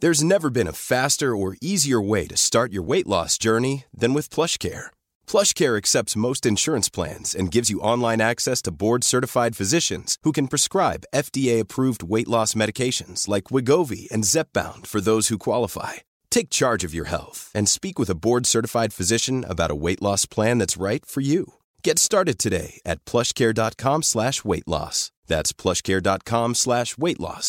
[0.00, 4.12] There's never been a faster or easier way to start your weight loss journey than
[4.14, 4.86] with PlushCare.
[5.26, 10.48] PlushCare accepts most insurance plans and gives you online access to board-certified physicians who can
[10.48, 16.02] prescribe FDA-approved weight loss medications like Wegovy and Zepbound for those who qualify.
[16.28, 20.26] Take charge of your health and speak with a board-certified physician about a weight loss
[20.26, 21.54] plan that's right for you.
[21.86, 24.96] Get started today at PlushCare.com/weight-loss.
[25.32, 27.48] That's PlushCare.com/weight-loss.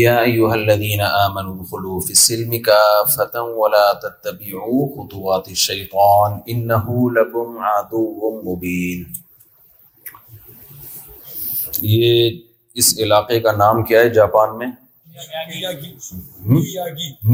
[0.00, 8.30] یا ایوہ الذین آمنوا ادخلوا فی السلم کافتا ولا تتبعوا خطوات الشیطان انہو لکم عدو
[8.50, 9.02] مبین
[11.88, 12.38] یہ
[12.80, 14.66] اس علاقے کا نام کیا ہے جاپان میں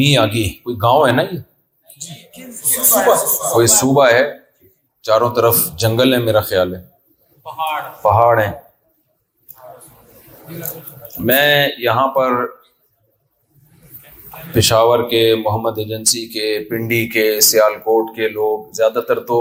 [0.00, 2.43] می آگی کوئی گاؤں ہے نا یہ
[3.53, 4.25] کوئی صوبہ ہے
[5.09, 6.82] چاروں طرف جنگل ہے میرا خیال ہے
[8.03, 8.53] پہاڑ ہیں
[11.28, 12.31] میں یہاں پر
[14.54, 19.41] پشاور کے محمد ایجنسی کے پنڈی کے سیال کوٹ کے لوگ زیادہ تر تو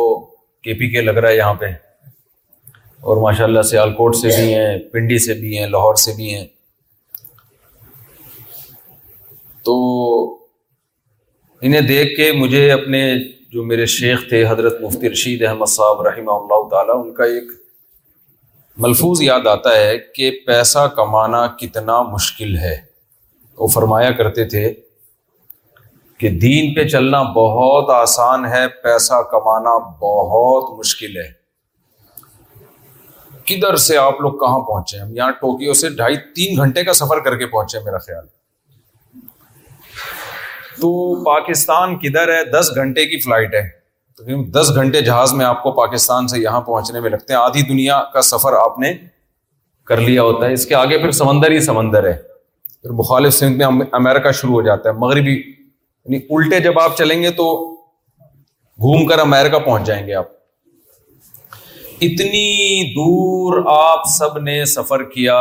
[0.63, 1.65] کے پی کے لگ رہا ہے یہاں پہ
[3.09, 6.33] اور ماشاء اللہ سیال کوٹ سے بھی ہیں پنڈی سے بھی ہیں لاہور سے بھی
[6.33, 6.45] ہیں
[9.65, 9.75] تو
[11.61, 13.03] انہیں دیکھ کے مجھے اپنے
[13.53, 17.51] جو میرے شیخ تھے حضرت مفتی رشید احمد صاحب رحمہ اللہ تعالیٰ ان کا ایک
[18.85, 22.75] ملفوظ یاد آتا ہے کہ پیسہ کمانا کتنا مشکل ہے
[23.57, 24.73] وہ فرمایا کرتے تھے
[26.19, 31.27] کہ دین پہ چلنا بہت آسان ہے پیسہ کمانا بہت مشکل ہے
[33.47, 37.19] کدھر سے آپ لوگ کہاں پہنچے ہم یہاں ٹوکیو سے ڈھائی تین گھنٹے کا سفر
[37.25, 38.25] کر کے پہنچے میرا خیال
[40.81, 40.89] تو
[41.25, 43.61] پاکستان کدھر ہے دس گھنٹے کی فلائٹ ہے
[44.17, 47.61] تو دس گھنٹے جہاز میں آپ کو پاکستان سے یہاں پہنچنے میں لگتے ہیں آدھی
[47.73, 48.93] دنیا کا سفر آپ نے
[49.87, 52.13] کر لیا ہوتا ہے اس کے آگے پھر سمندر ہی سمندر ہے
[52.81, 53.65] پھر مخالف سنگھ میں
[53.99, 55.35] امریکہ شروع ہو جاتا ہے مغربی
[56.09, 57.45] یعنی الٹے جب آپ چلیں گے تو
[57.75, 60.27] گھوم کر امیرکا پہنچ جائیں گے آپ
[62.07, 65.35] اتنی دور آپ سب نے سفر کیا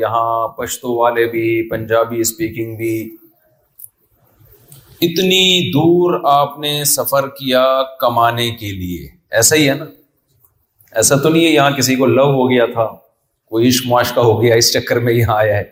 [0.00, 2.94] یہاں پشتو والے بھی پنجابی اسپیکنگ بھی
[5.06, 5.40] اتنی
[5.72, 7.64] دور آپ نے سفر کیا
[8.00, 9.08] کمانے کے لیے
[9.40, 9.84] ایسا ہی ہے نا
[11.00, 12.86] ایسا تو نہیں ہے یہاں کسی کو لو ہو گیا تھا
[13.50, 15.64] کوئی عشق معاشقہ ہو گیا اس چکر میں یہاں آیا ہے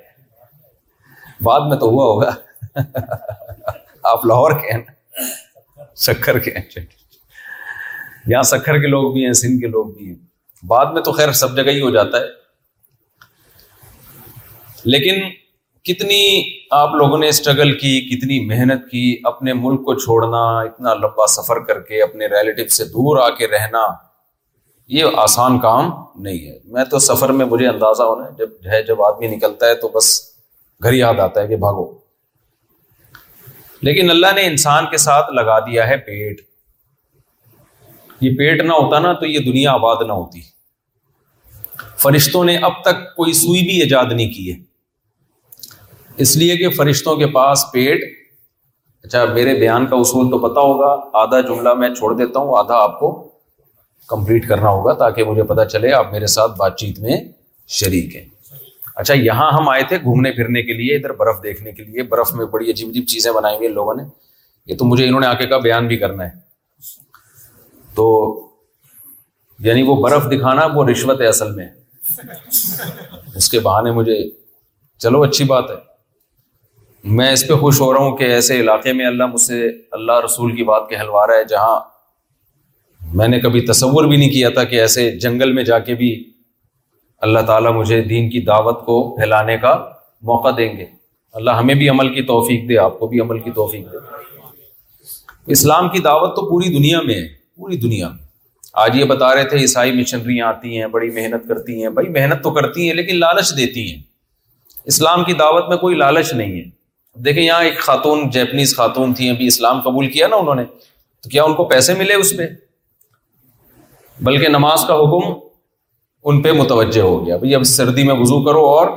[1.44, 2.88] بعد میں تو ہوا ہوگا
[4.10, 5.24] آپ لاہور کے ہیں
[6.04, 6.80] سکھر کے ہیں
[8.26, 10.14] یہاں سکھر کے لوگ بھی ہیں سندھ کے لوگ بھی ہیں
[10.70, 12.40] بعد میں تو خیر سب جگہ ہی ہو جاتا ہے
[14.84, 15.20] لیکن
[15.90, 16.20] کتنی
[16.80, 20.38] آپ لوگوں نے اسٹرگل کی کتنی محنت کی اپنے ملک کو چھوڑنا
[20.68, 23.86] اتنا لمبا سفر کر کے اپنے ریلیٹو سے دور آ کے رہنا
[24.98, 25.90] یہ آسان کام
[26.22, 29.66] نہیں ہے میں تو سفر میں مجھے اندازہ ہونا ہے جب ہے جب آدمی نکلتا
[29.66, 30.18] ہے تو بس
[30.84, 31.90] گھر یاد آتا ہے کہ بھاگو
[33.86, 36.40] لیکن اللہ نے انسان کے ساتھ لگا دیا ہے پیٹ
[38.20, 40.40] یہ پیٹ نہ ہوتا نا تو یہ دنیا آباد نہ ہوتی
[42.02, 44.56] فرشتوں نے اب تک کوئی سوئی بھی ایجاد نہیں کی ہے
[46.22, 48.00] اس لیے کہ فرشتوں کے پاس پیٹ
[49.04, 52.76] اچھا میرے بیان کا اصول تو پتا ہوگا آدھا جملہ میں چھوڑ دیتا ہوں آدھا
[52.82, 53.10] آپ کو
[54.08, 57.18] کمپلیٹ کرنا ہوگا تاکہ مجھے پتا چلے آپ میرے ساتھ بات چیت میں
[57.80, 58.24] شریک ہیں
[58.94, 62.32] اچھا یہاں ہم آئے تھے گھومنے پھرنے کے لیے ادھر برف دیکھنے کے لیے برف
[62.34, 64.02] میں بڑی عجیب عجیب چیزیں بنائی ہوئی لوگوں نے
[64.66, 66.38] یہ تو مجھے انہوں نے آ کے کا بیان بھی کرنا ہے
[67.94, 68.06] تو
[69.68, 71.66] یعنی وہ برف دکھانا وہ رشوت ہے اصل میں
[73.36, 74.16] اس کے بہانے مجھے
[75.04, 75.76] چلو اچھی بات ہے
[77.18, 79.66] میں اس پہ خوش ہو رہا ہوں کہ ایسے علاقے میں اللہ مجھ سے
[79.98, 81.78] اللہ رسول کی بات کہلوا رہا ہے جہاں
[83.20, 86.12] میں نے کبھی تصور بھی نہیں کیا تھا کہ ایسے جنگل میں جا کے بھی
[87.26, 89.72] اللہ تعالیٰ مجھے دین کی دعوت کو پھیلانے کا
[90.30, 90.84] موقع دیں گے
[91.40, 95.88] اللہ ہمیں بھی عمل کی توفیق دے آپ کو بھی عمل کی توفیق دے اسلام
[95.88, 97.26] کی دعوت تو پوری دنیا میں ہے
[97.60, 98.18] پوری دنیا میں
[98.86, 102.42] آج یہ بتا رہے تھے عیسائی مشنری آتی ہیں بڑی محنت کرتی ہیں بھائی محنت
[102.42, 104.00] تو کرتی ہیں لیکن لالچ دیتی ہیں
[104.94, 109.30] اسلام کی دعوت میں کوئی لالچ نہیں ہے دیکھیں یہاں ایک خاتون جیپنیز خاتون تھیں
[109.30, 110.64] ابھی اسلام قبول کیا نا انہوں نے
[111.22, 112.46] تو کیا ان کو پیسے ملے اس پہ
[114.30, 115.32] بلکہ نماز کا حکم
[116.28, 118.88] ان پہ متوجہ ہو گیا بھائی اب سردی میں وضو کرو اور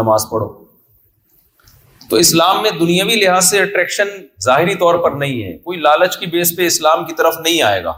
[0.00, 0.48] نماز پڑھو
[2.10, 4.08] تو اسلام میں دنیاوی لحاظ سے اٹریکشن
[4.44, 7.82] ظاہری طور پر نہیں ہے کوئی لالچ کی بیس پہ اسلام کی طرف نہیں آئے
[7.84, 7.92] گا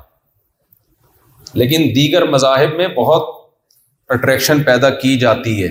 [1.63, 3.29] لیکن دیگر مذاہب میں بہت
[4.17, 5.69] اٹریکشن پیدا کی جاتی ہے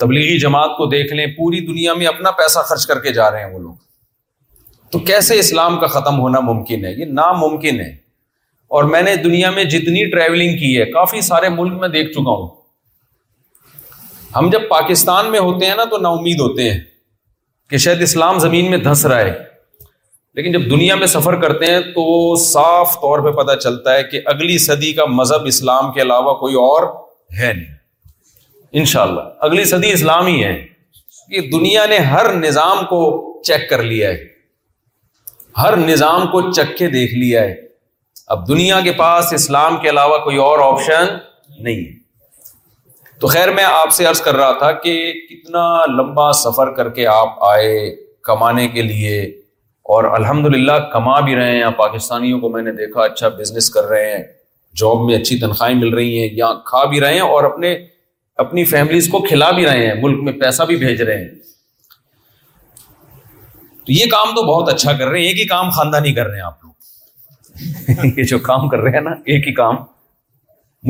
[0.00, 3.44] تبلیغی جماعت کو دیکھ لیں پوری دنیا میں اپنا پیسہ خرچ کر کے جا رہے
[3.44, 3.74] ہیں وہ لوگ
[4.92, 7.92] تو کیسے اسلام کا ختم ہونا ممکن ہے یہ ناممکن ہے
[8.76, 12.30] اور میں نے دنیا میں جتنی ٹریولنگ کی ہے کافی سارے ملک میں دیکھ چکا
[12.38, 12.46] ہوں
[14.36, 16.78] ہم جب پاکستان میں ہوتے ہیں نا تو نا امید ہوتے ہیں
[17.70, 19.32] کہ شاید اسلام زمین میں دھس رہا ہے
[20.38, 22.04] لیکن جب دنیا میں سفر کرتے ہیں تو
[22.44, 26.54] صاف طور پہ پتا چلتا ہے کہ اگلی صدی کا مذہب اسلام کے علاوہ کوئی
[26.66, 26.86] اور
[27.38, 30.52] ہے نہیں ان شاء اللہ اگلی صدی اسلام ہی ہے
[31.34, 33.00] کہ دنیا نے ہر نظام کو
[33.50, 34.24] چیک کر لیا ہے
[35.62, 37.54] ہر نظام کو چکے دیکھ لیا ہے
[38.32, 41.06] اب دنیا کے پاس اسلام کے علاوہ کوئی اور آپشن
[41.62, 44.92] نہیں ہے تو خیر میں آپ سے عرض کر رہا تھا کہ
[45.30, 45.62] کتنا
[45.96, 47.72] لمبا سفر کر کے آپ آئے
[48.28, 49.18] کمانے کے لیے
[49.94, 53.88] اور الحمد للہ کما بھی رہے ہیں پاکستانیوں کو میں نے دیکھا اچھا بزنس کر
[53.94, 54.22] رہے ہیں
[54.80, 57.74] جاب میں اچھی تنخواہیں مل رہی ہیں یا کھا بھی رہے ہیں اور اپنے
[58.44, 61.34] اپنی فیملیز کو کھلا بھی رہے ہیں ملک میں پیسہ بھی بھیج رہے ہیں
[63.86, 66.36] تو یہ کام تو بہت اچھا کر رہے ہیں ایک ہی کام خاندانی کر رہے
[66.38, 66.68] ہیں آپ لوگ
[68.16, 69.76] یہ جو کام کر رہے ہیں نا ایک ہی کام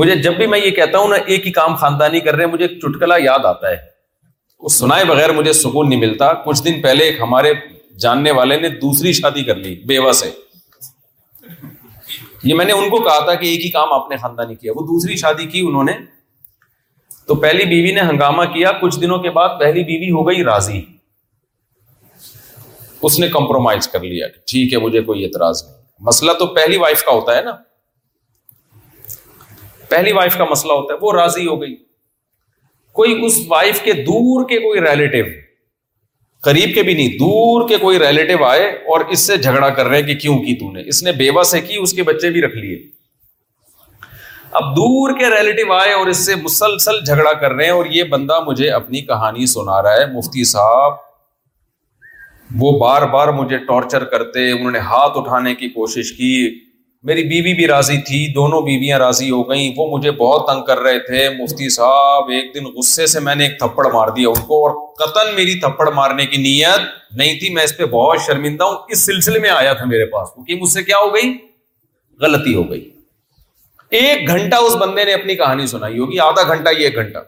[0.01, 2.51] مجھے جب بھی میں یہ کہتا ہوں نا ایک ہی کام خاندانی کر رہے ہیں
[2.53, 3.77] مجھے چٹکلا یاد آتا ہے
[4.63, 7.53] وہ سنائے بغیر مجھے سکون نہیں ملتا کچھ دن پہلے ایک ہمارے
[8.03, 10.31] جاننے والے نے دوسری شادی کر لی بیوہ سے
[12.45, 14.73] یہ میں نے ان کو کہا تھا کہ ایک ہی کام آپ نے خاندانی کیا
[14.77, 15.93] وہ دوسری شادی کی انہوں نے
[17.29, 20.81] تو پہلی بیوی نے ہنگامہ کیا کچھ دنوں کے بعد پہلی بیوی ہو گئی راضی
[23.09, 27.03] اس نے کمپرومائز کر لیا ٹھیک ہے مجھے کوئی اعتراض نہیں مسئلہ تو پہلی وائف
[27.05, 27.53] کا ہوتا ہے نا
[29.89, 31.75] پہلی وائف کا مسئلہ ہوتا ہے وہ راضی ہو گئی
[32.99, 35.29] کوئی اس وائف کے دور کے کوئی ریلیٹو
[36.47, 38.65] قریب کے بھی نہیں دور کے کوئی ریلیٹو آئے
[38.95, 41.43] اور اس سے جھگڑا کر رہے ہیں کہ کیوں کی تو نے اس نے بیوہ
[41.51, 42.77] سے کی اس کے بچے بھی رکھ لیے
[44.61, 48.05] اب دور کے ریلیٹو آئے اور اس سے مسلسل جھگڑا کر رہے ہیں اور یہ
[48.15, 50.99] بندہ مجھے اپنی کہانی سنا رہا ہے مفتی صاحب
[52.59, 56.31] وہ بار بار مجھے ٹارچر کرتے انہوں نے ہاتھ اٹھانے کی کوشش کی
[57.09, 60.79] میری بیوی بھی راضی تھی دونوں بیویاں راضی ہو گئیں وہ مجھے بہت تنگ کر
[60.87, 64.43] رہے تھے مفتی صاحب ایک دن غصے سے میں نے ایک تھپڑ مار دیا ان
[64.47, 66.87] کو اور میری تھپڑ مارنے کی نیت
[67.19, 70.33] نہیں تھی میں اس پہ بہت شرمندہ ہوں اس سلسلے میں آیا تھا میرے پاس
[70.35, 71.33] کیونکہ مجھ سے کیا ہو گئی
[72.23, 72.89] غلطی ہو گئی
[74.01, 77.19] ایک گھنٹہ اس بندے نے اپنی کہانی سنائی ہوگی آدھا گھنٹہ ایک گھنٹہ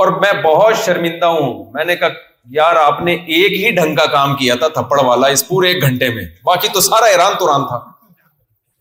[0.00, 2.08] اور میں بہت شرمندہ ہوں میں نے کہا
[2.50, 5.82] یار آپ نے ایک ہی ڈھنگ کا کام کیا تھا تھپڑ والا اس پورے ایک
[5.86, 7.76] گھنٹے میں باقی تو سارا ایران تو ران تھا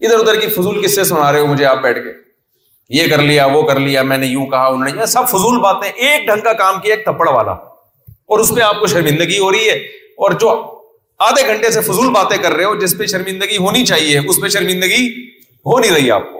[0.05, 2.13] ادھر ادھر کی فضول کس سے سنا رہے ہو مجھے آپ بیٹھ کے
[2.97, 5.89] یہ کر لیا وہ کر لیا میں نے یوں کہا انہوں نے سب فضول باتیں
[5.89, 7.51] ایک ڈھنگ کا کام کیا ایک تھپڑ والا
[8.31, 9.75] اور اس پہ آپ کو شرمندگی ہو رہی ہے
[10.25, 10.49] اور جو
[11.27, 14.47] آدھے گھنٹے سے فضول باتیں کر رہے ہو جس پہ شرمندگی ہونی چاہیے اس پہ
[14.57, 15.07] شرمندگی
[15.65, 16.39] ہو نہیں رہی آپ کو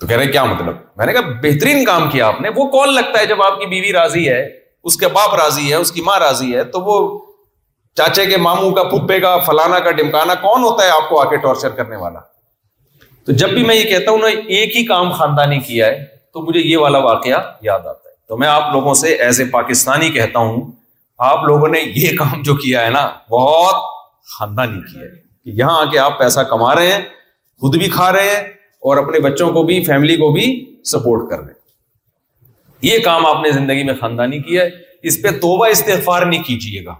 [0.00, 2.94] تو کہہ رہے کیا مطلب میں نے کہا بہترین کام کیا آپ نے وہ کون
[2.94, 4.42] لگتا ہے جب آپ کی بیوی راضی ہے
[4.88, 6.96] اس کا باپ راضی ہے اس کی ماں راضی ہے تو وہ
[7.96, 11.24] چاچے کے ماموں کا پھپے کا فلانا کا ڈمکانا کون ہوتا ہے آپ کو آ
[11.30, 12.20] کے ٹارچر کرنے والا
[13.26, 14.28] تو جب بھی میں یہ کہتا ہوں
[14.58, 17.40] ایک ہی کام خاندانی کیا ہے تو مجھے یہ والا واقعہ
[17.70, 20.70] یاد آتا ہے تو میں آپ لوگوں سے ایز اے پاکستانی کہتا ہوں
[21.32, 23.04] آپ لوگوں نے یہ کام جو کیا ہے نا
[23.36, 23.82] بہت
[24.38, 27.02] خاندانی کیا ہے کہ یہاں آ کے آپ پیسہ کما رہے ہیں
[27.60, 28.40] خود بھی کھا رہے ہیں
[28.88, 30.46] اور اپنے بچوں کو بھی فیملی کو بھی
[30.92, 31.64] سپورٹ کر رہے ہیں
[32.82, 36.84] یہ کام آپ نے زندگی میں خاندانی کیا ہے اس پہ توبہ استغفار نہیں کیجیے
[36.84, 36.94] گا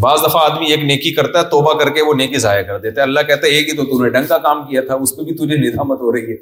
[0.00, 3.00] بعض دفعہ آدمی ایک نیکی کرتا ہے توبہ کر کے وہ نیکی ضائع کر دیتا
[3.00, 5.16] ہے اللہ کہتا ہے ایک ہی تو تم نے ڈنگ کا کام کیا تھا اس
[5.16, 6.36] پہ بھی تجھے ندامت ہو رہی ہے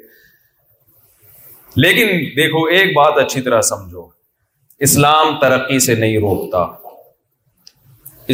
[1.85, 4.07] لیکن دیکھو ایک بات اچھی طرح سمجھو
[4.87, 6.65] اسلام ترقی سے نہیں روکتا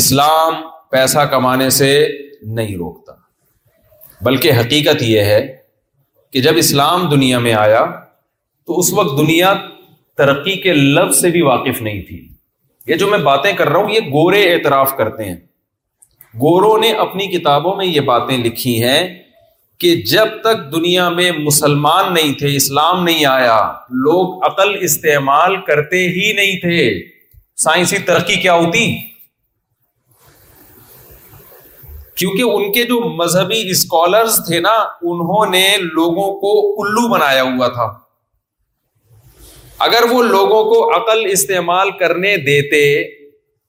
[0.01, 0.53] اسلام
[0.91, 1.89] پیسہ کمانے سے
[2.55, 3.13] نہیں روکتا
[4.25, 5.45] بلکہ حقیقت یہ ہے
[6.33, 7.85] کہ جب اسلام دنیا میں آیا
[8.67, 9.53] تو اس وقت دنیا
[10.17, 12.21] ترقی کے لفظ سے بھی واقف نہیں تھی
[12.87, 15.35] یہ جو میں باتیں کر رہا ہوں یہ گورے اعتراف کرتے ہیں
[16.41, 18.99] گوروں نے اپنی کتابوں میں یہ باتیں لکھی ہیں
[19.79, 23.57] کہ جب تک دنیا میں مسلمان نہیں تھے اسلام نہیں آیا
[24.05, 26.85] لوگ عقل استعمال کرتے ہی نہیں تھے
[27.63, 28.85] سائنسی ترقی کیا ہوتی
[32.17, 34.73] کیونکہ ان کے جو مذہبی اسکالرز تھے نا
[35.11, 36.53] انہوں نے لوگوں کو
[36.83, 37.87] الو بنایا ہوا تھا
[39.85, 42.83] اگر وہ لوگوں کو عقل استعمال کرنے دیتے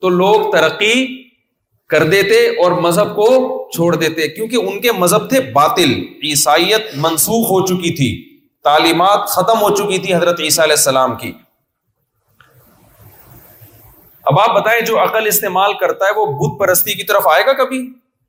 [0.00, 1.06] تو لوگ ترقی
[1.90, 3.28] کر دیتے اور مذہب کو
[3.74, 5.92] چھوڑ دیتے کیونکہ ان کے مذہب تھے باطل
[6.28, 8.08] عیسائیت منسوخ ہو چکی تھی
[8.64, 11.32] تعلیمات ختم ہو چکی تھی حضرت عیسیٰ علیہ السلام کی
[14.30, 17.52] اب آپ بتائیں جو عقل استعمال کرتا ہے وہ بت پرستی کی طرف آئے گا
[17.64, 17.80] کبھی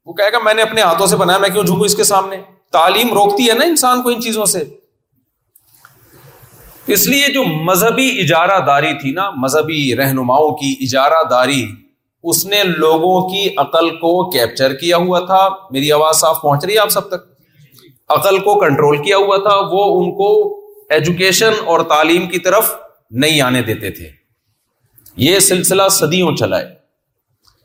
[0.05, 2.37] وہ کہے گا میں نے اپنے ہاتھوں سے بنایا میں کیوں جھکوں اس کے سامنے
[2.73, 4.63] تعلیم روکتی ہے نا انسان کو ان چیزوں سے
[6.93, 11.65] اس لیے جو مذہبی اجارہ داری تھی نا مذہبی رہنماؤں کی اجارہ داری
[12.31, 16.73] اس نے لوگوں کی عقل کو کیپچر کیا ہوا تھا میری آواز صاف پہنچ رہی
[16.73, 17.23] ہے آپ سب تک
[18.15, 20.29] عقل کو کنٹرول کیا ہوا تھا وہ ان کو
[20.95, 22.73] ایجوکیشن اور تعلیم کی طرف
[23.23, 24.09] نہیں آنے دیتے تھے
[25.25, 26.73] یہ سلسلہ صدیوں چلا ہے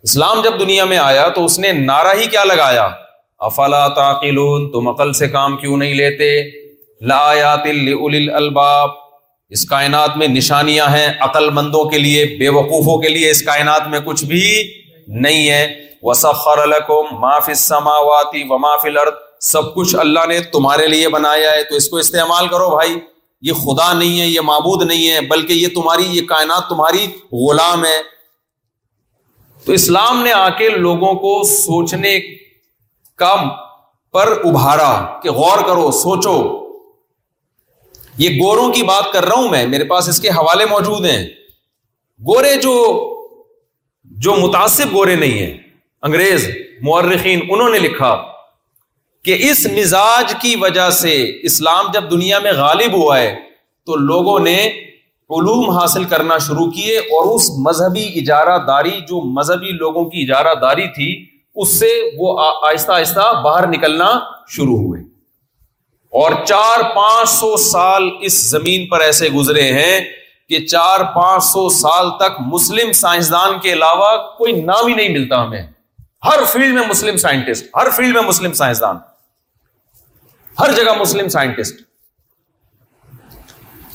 [0.09, 2.89] اسلام جب دنیا میں آیا تو اس نے نعرہ ہی کیا لگایا
[3.51, 6.31] افلا تاقلون تم عقل سے کام کیوں نہیں لیتے
[7.13, 7.67] لایات
[8.39, 8.95] الباپ
[9.55, 13.89] اس کائنات میں نشانیاں ہیں عقل مندوں کے لیے بے وقوفوں کے لیے اس کائنات
[13.95, 14.43] میں کچھ بھی
[15.25, 15.67] نہیں ہے
[16.03, 16.67] وسخر
[17.81, 18.63] و
[19.47, 22.99] سب کچھ اللہ نے تمہارے لیے بنایا ہے تو اس کو استعمال کرو بھائی
[23.49, 27.07] یہ خدا نہیں ہے یہ معبود نہیں ہے بلکہ یہ تمہاری یہ کائنات تمہاری
[27.45, 28.01] غلام ہے
[29.65, 32.19] تو اسلام نے آ کے لوگوں کو سوچنے
[33.23, 33.35] کا
[34.13, 34.93] پر ابھارا
[35.23, 36.39] کہ غور کرو سوچو
[38.19, 41.23] یہ گوروں کی بات کر رہا ہوں میں میرے پاس اس کے حوالے موجود ہیں
[42.29, 42.75] گورے جو
[44.25, 45.57] جو متاثر گورے نہیں ہیں
[46.09, 46.49] انگریز
[46.85, 48.15] مورخین انہوں نے لکھا
[49.25, 51.15] کہ اس مزاج کی وجہ سے
[51.49, 53.35] اسلام جب دنیا میں غالب ہوا ہے
[53.87, 54.57] تو لوگوں نے
[55.37, 60.55] علوم حاصل کرنا شروع کیے اور اس مذہبی اجارہ داری جو مذہبی لوگوں کی اجارہ
[60.63, 61.13] داری تھی
[61.63, 61.89] اس سے
[62.19, 64.09] وہ آہستہ آہستہ باہر نکلنا
[64.57, 65.03] شروع ہوئے
[66.19, 70.01] اور چار پانچ سو سال اس زمین پر ایسے گزرے ہیں
[70.49, 75.43] کہ چار پانچ سو سال تک مسلم سائنسدان کے علاوہ کوئی نام ہی نہیں ملتا
[75.43, 75.63] ہمیں
[76.27, 78.97] ہر فیلڈ میں مسلم سائنٹسٹ ہر فیلڈ میں مسلم سائنسدان
[80.61, 81.81] ہر جگہ مسلم سائنٹسٹ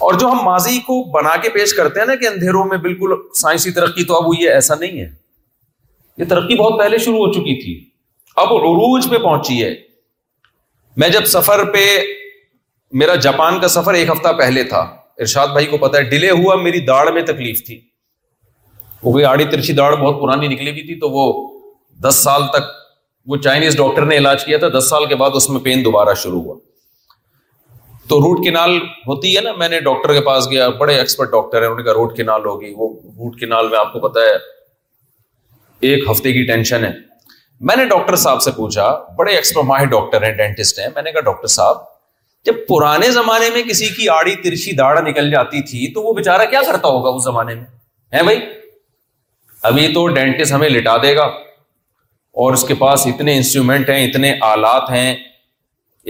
[0.06, 3.14] اور جو ہم ماضی کو بنا کے پیش کرتے ہیں نا کہ اندھیروں میں بالکل
[3.42, 5.08] سائنسی ترقی تو اب ہوئی ہے ایسا نہیں ہے
[6.18, 7.80] یہ ترقی بہت پہلے شروع ہو چکی تھی
[8.46, 9.74] اب عروج پہ پہنچی ہے
[10.98, 11.86] میں جب سفر پہ
[13.00, 14.78] میرا جاپان کا سفر ایک ہفتہ پہلے تھا
[15.24, 17.80] ارشاد بھائی کو پتا ہے ڈیلے ہوا میری داڑھ میں تکلیف تھی
[19.04, 21.26] وہ آڑی ترچی داڑھ بہت پرانی نکلی ہوئی تھی تو وہ
[22.10, 22.70] دس سال تک
[23.34, 26.14] وہ چائنیز ڈاکٹر نے علاج کیا تھا دس سال کے بعد اس میں پین دوبارہ
[26.24, 26.56] شروع ہوا
[28.10, 31.58] تو روٹ کنال ہوتی ہے نا میں نے ڈاکٹر کے پاس گیا بڑے ایکسپرٹ ڈاکٹر
[31.62, 34.36] ہیں انہوں نے کہا روٹ کنال ہوگی وہ روٹ کنال میں آپ کو پتا ہے
[35.90, 36.92] ایک ہفتے کی ٹینشن ہے
[37.68, 41.12] میں نے ڈاکٹر صاحب سے پوچھا بڑے ایکسپرٹ ماہر ڈاکٹر ہیں ڈینٹسٹ ہیں میں نے
[41.12, 41.76] کہا ڈاکٹر صاحب
[42.46, 46.46] جب پرانے زمانے میں کسی کی آڑی ترشی داڑھ نکل جاتی تھی تو وہ بےچارا
[46.50, 47.66] کیا کرتا ہوگا اس زمانے میں
[48.18, 48.40] ہے بھائی
[49.70, 51.24] ابھی تو ڈینٹسٹ ہمیں لٹا دے گا
[52.44, 55.12] اور اس کے پاس اتنے انسٹرومنٹ ہیں اتنے آلات ہیں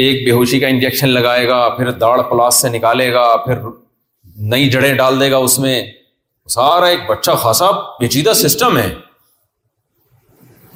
[0.03, 3.59] ایک بے ہوشی کا انجیکشن لگائے گا پھر داڑھ پلاس سے نکالے گا پھر
[4.51, 5.81] نئی جڑیں ڈال دے گا اس میں
[6.53, 8.89] سارا ایک بچہ خاصا پیچیدہ سسٹم ہے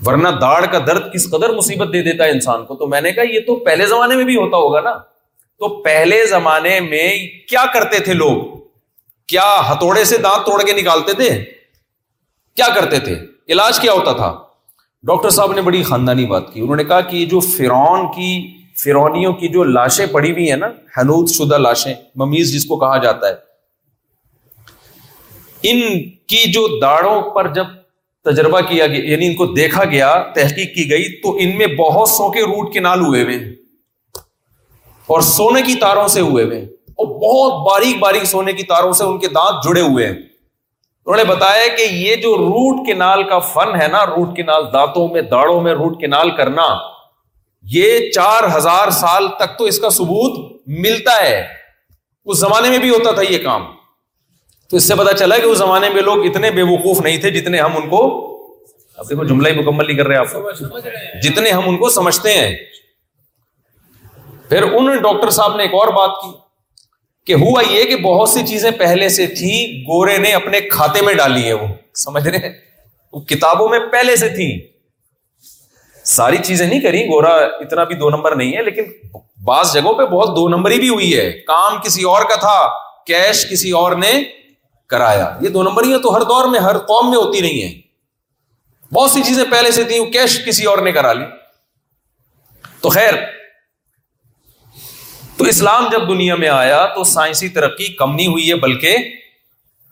[0.05, 3.11] ورنہ داڑھ کا درد کس قدر مصیبت دے دیتا ہے انسان کو تو میں نے
[3.13, 4.93] کہا یہ تو پہلے زمانے میں بھی ہوتا ہوگا نا
[5.59, 7.07] تو پہلے زمانے میں
[7.49, 8.37] کیا کرتے تھے لوگ
[9.33, 11.29] کیا ہتھوڑے سے دانت توڑ کے نکالتے تھے
[12.55, 13.15] کیا کرتے تھے
[13.53, 14.31] علاج کیا ہوتا تھا
[15.07, 18.31] ڈاکٹر صاحب نے بڑی خاندانی بات کی انہوں نے کہا کہ یہ جو فرون کی
[18.83, 22.97] فرونیوں کی جو لاشیں پڑی ہوئی ہیں نا ہنوت شدہ لاشیں ممیز جس کو کہا
[23.03, 23.35] جاتا ہے
[25.71, 25.79] ان
[26.33, 27.78] کی جو داڑوں پر جب
[28.25, 32.09] تجربہ کیا گیا یعنی ان کو دیکھا گیا تحقیق کی گئی تو ان میں بہت
[32.09, 33.35] سو کے روٹ کنال ہوئے ہوئے
[35.13, 36.61] اور سونے کی تاروں سے ہوئے ہوئے
[37.03, 41.17] اور بہت باریک باریک سونے کی تاروں سے ان کے دانت جڑے ہوئے ہیں انہوں
[41.17, 45.21] نے بتایا کہ یہ جو روٹ کنال کا فن ہے نا روٹ کنال دانتوں میں
[45.31, 46.67] داڑوں میں روٹ کنال کرنا
[47.75, 50.39] یہ چار ہزار سال تک تو اس کا ثبوت
[50.83, 51.41] ملتا ہے
[52.25, 53.65] اس زمانے میں بھی ہوتا تھا یہ کام
[54.69, 57.29] تو اس سے پتا چلا کہ اس زمانے میں لوگ اتنے بے وقوف نہیں تھے
[57.31, 58.01] جتنے ہم ان کو
[58.97, 62.55] اب دیکھو جملہ ہی مکمل نہیں کر رہے آپ جتنے ہم ان کو سمجھتے ہیں
[64.49, 66.31] پھر ان ڈاکٹر صاحب نے ایک اور بات کی
[67.27, 69.51] کہ ہوا یہ کہ بہت سی چیزیں پہلے سے تھی
[69.87, 71.67] گورے نے اپنے کھاتے میں ڈالی ہے وہ
[72.05, 72.53] سمجھ رہے ہیں
[73.13, 74.49] وہ کتابوں میں پہلے سے تھی
[76.15, 77.33] ساری چیزیں نہیں کری گورا
[77.65, 78.91] اتنا بھی دو نمبر نہیں ہے لیکن
[79.45, 82.57] بعض جگہوں پہ بہت دو نمبر ہی بھی ہوئی ہے کام کسی اور کا تھا
[83.07, 84.11] کیش کسی اور نے
[84.89, 87.73] کرایا یہ دو نمبریاں تو ہر دور میں ہر قوم میں ہوتی نہیں ہیں
[88.93, 91.25] بہت سی چیزیں پہلے سے تھیں کیش کسی اور نے کرا لی
[92.81, 93.13] تو خیر
[95.37, 98.97] تو اسلام جب دنیا میں آیا تو سائنسی ترقی کم نہیں ہوئی ہے بلکہ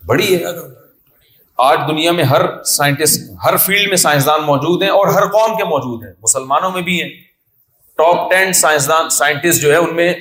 [0.08, 0.54] بڑی ہے
[1.66, 5.63] آج دنیا میں ہر سائنٹسٹ ہر فیلڈ میں سائنسدان موجود ہیں اور ہر قوم کے
[5.75, 7.10] موجود ہیں مسلمانوں میں بھی ہیں
[8.01, 10.13] ٹاپ ٹین سائنسدان سائنٹسٹ جو ہے ان میں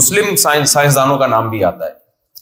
[0.00, 1.92] مسلم سائنسدانوں کا نام بھی آتا ہے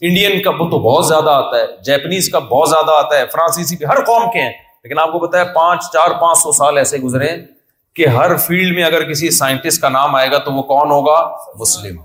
[0.09, 3.87] انڈین کپ تو بہت زیادہ آتا ہے جیپنیز کپ بہت زیادہ آتا ہے فرانسیسی بھی
[3.87, 4.49] ہر قوم کے ہیں
[4.85, 7.29] لیکن آپ کو بتایا پانچ چار پانچ سو سال ایسے گزرے
[7.97, 11.19] کہ ہر فیلڈ میں اگر کسی سائنٹسٹ کا نام آئے گا تو وہ کون ہوگا
[11.61, 12.01] مسلم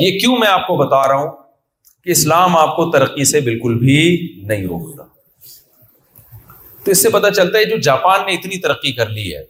[0.00, 1.30] یہ کیوں میں آپ کو بتا رہا ہوں
[2.04, 3.96] کہ اسلام آپ کو ترقی سے بالکل بھی
[4.48, 5.04] نہیں روکتا
[6.84, 9.42] تو اس سے پتا چلتا ہے جو جاپان نے اتنی ترقی کر لی ہے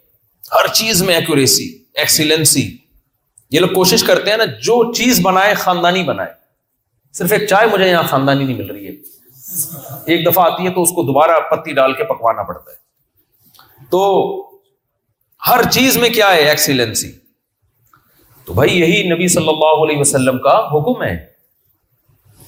[0.55, 1.67] ہر چیز میں ایکوریسی
[2.03, 2.67] ایکسیلنسی
[3.51, 6.31] یہ لوگ کوشش کرتے ہیں نا جو چیز بنائے خاندانی بنائے
[7.17, 8.91] صرف ایک چائے مجھے یہاں خاندانی نہیں مل رہی ہے
[10.13, 14.01] ایک دفعہ آتی ہے تو اس کو دوبارہ پتی ڈال کے پکوانا پڑتا ہے تو
[15.47, 17.11] ہر چیز میں کیا ہے ایکسیلنسی
[18.45, 21.15] تو بھائی یہی نبی صلی اللہ علیہ وسلم کا حکم ہے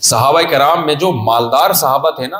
[0.09, 2.39] صحابہ کرام میں جو مالدار صحابہ تھے نا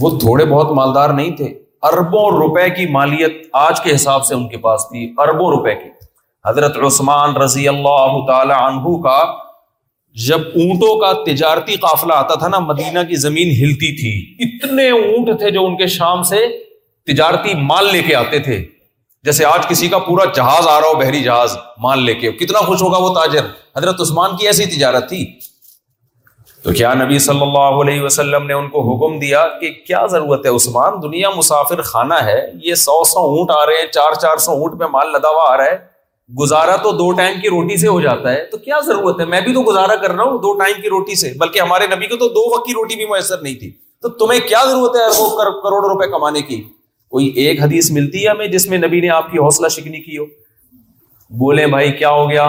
[0.00, 1.46] وہ تھوڑے بہت مالدار نہیں تھے
[1.88, 5.88] اربوں روپے کی مالیت آج کے حساب سے ان کے پاس تھی اربوں روپے کی
[6.48, 9.16] حضرت عثمان رضی اللہ تعالی عنہ کا
[10.26, 14.12] جب اونٹوں کا تجارتی قافلہ آتا تھا نا مدینہ کی زمین ہلتی تھی
[14.46, 16.38] اتنے اونٹ تھے جو ان کے شام سے
[17.12, 18.62] تجارتی مال لے کے آتے تھے
[19.24, 22.58] جیسے آج کسی کا پورا جہاز آ رہا ہو بحری جہاز مال لے کے کتنا
[22.66, 23.44] خوش ہوگا وہ تاجر
[23.76, 25.24] حضرت عثمان کی ایسی تجارت تھی
[26.64, 30.46] تو کیا نبی صلی اللہ علیہ وسلم نے ان کو حکم دیا کہ کیا ضرورت
[30.46, 34.36] ہے عثمان دنیا مسافر خانہ ہے یہ سو سو اونٹ آ رہے ہیں چار چار
[34.48, 35.78] سو اونٹ میں مال لداوا آ رہا ہے
[36.38, 39.40] گزارا تو دو ٹائم کی روٹی سے ہو جاتا ہے تو کیا ضرورت ہے میں
[39.40, 42.16] بھی تو گزارا کر رہا ہوں دو ٹائم کی روٹی سے بلکہ ہمارے نبی کو
[42.16, 43.70] تو دو وقت کی روٹی بھی میسر نہیں تھی
[44.02, 46.62] تو تمہیں کیا ضرورت ہے کروڑوں روپے کمانے کی
[47.14, 50.18] کوئی ایک حدیث ملتی ہے ہمیں جس میں نبی نے آپ کی حوصلہ شکنی کی
[50.18, 50.24] ہو
[51.38, 52.48] بولے بھائی کیا ہو گیا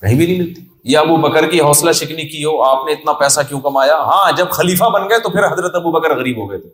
[0.00, 3.12] کہیں بھی نہیں ملتی یا ابو بکر کی حوصلہ شکنی کی ہو آپ نے اتنا
[3.22, 6.48] پیسہ کیوں کمایا ہاں جب خلیفہ بن گئے تو پھر حضرت ابو بکر غریب ہو
[6.50, 6.68] گئے تھے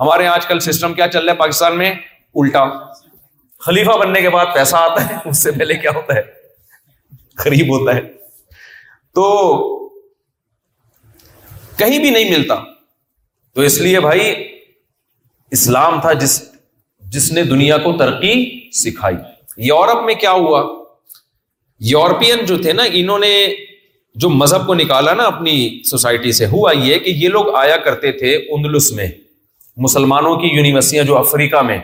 [0.00, 1.90] ہمارے آج کل سسٹم کیا چل رہا ہے پاکستان میں
[2.42, 2.64] الٹا
[3.64, 6.22] خلیفہ بننے کے بعد پیسہ آتا ہے اس سے پہلے کیا ہوتا ہے
[7.42, 8.00] قریب ہوتا ہے
[9.14, 9.28] تو
[11.78, 12.54] کہیں بھی نہیں ملتا
[13.54, 14.32] تو اس لیے بھائی
[15.56, 16.40] اسلام تھا جس
[17.14, 18.34] جس نے دنیا کو ترقی
[18.78, 19.16] سکھائی
[19.66, 20.62] یورپ میں کیا ہوا
[21.90, 23.32] یورپین جو تھے نا انہوں نے
[24.22, 25.56] جو مذہب کو نکالا نا اپنی
[25.88, 29.08] سوسائٹی سے ہوا یہ کہ یہ لوگ آیا کرتے تھے اندلس میں
[29.86, 31.78] مسلمانوں کی یونیورسٹیاں جو افریقہ میں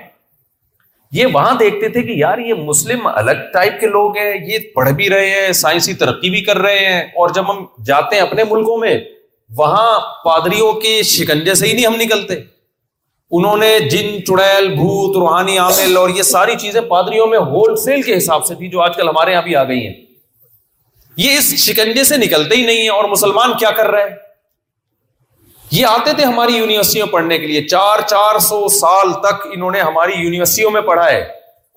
[1.16, 4.90] یہ وہاں دیکھتے تھے کہ یار یہ مسلم الگ ٹائپ کے لوگ ہیں یہ پڑھ
[4.96, 8.44] بھی رہے ہیں سائنسی ترقی بھی کر رہے ہیں اور جب ہم جاتے ہیں اپنے
[8.50, 8.96] ملکوں میں
[9.56, 9.88] وہاں
[10.24, 12.34] پادریوں کے شکنجے سے ہی نہیں ہم نکلتے
[13.38, 18.02] انہوں نے جن چڑیل بھوت روحانی عامل اور یہ ساری چیزیں پادریوں میں ہول سیل
[18.02, 19.94] کے حساب سے تھی جو آج کل ہمارے یہاں بھی آ گئی ہیں
[21.26, 24.16] یہ اس شکنجے سے نکلتے ہی نہیں ہے اور مسلمان کیا کر رہے ہیں
[25.74, 29.80] یہ آتے تھے ہماری یونیورسٹیوں پڑھنے کے لیے چار چار سو سال تک انہوں نے
[29.80, 31.20] ہماری یونیورسٹیوں میں پڑھا ہے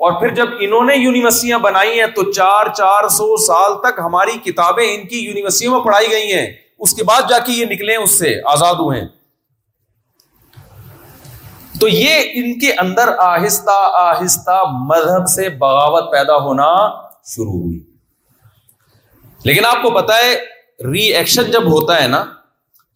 [0.05, 4.31] اور پھر جب انہوں نے یونیورسٹیاں بنائی ہیں تو چار چار سو سال تک ہماری
[4.49, 6.45] کتابیں ان کی یونیورسٹیوں میں پڑھائی گئی ہیں
[6.85, 9.01] اس کے بعد جا کے یہ نکلے اس سے آزاد ہوئے
[11.79, 14.61] تو یہ ان کے اندر آہستہ آہستہ
[14.93, 16.69] مذہب سے بغاوت پیدا ہونا
[17.35, 17.79] شروع ہوئی
[19.49, 20.35] لیکن آپ کو پتا ہے
[20.91, 22.23] ری ایکشن جب ہوتا ہے نا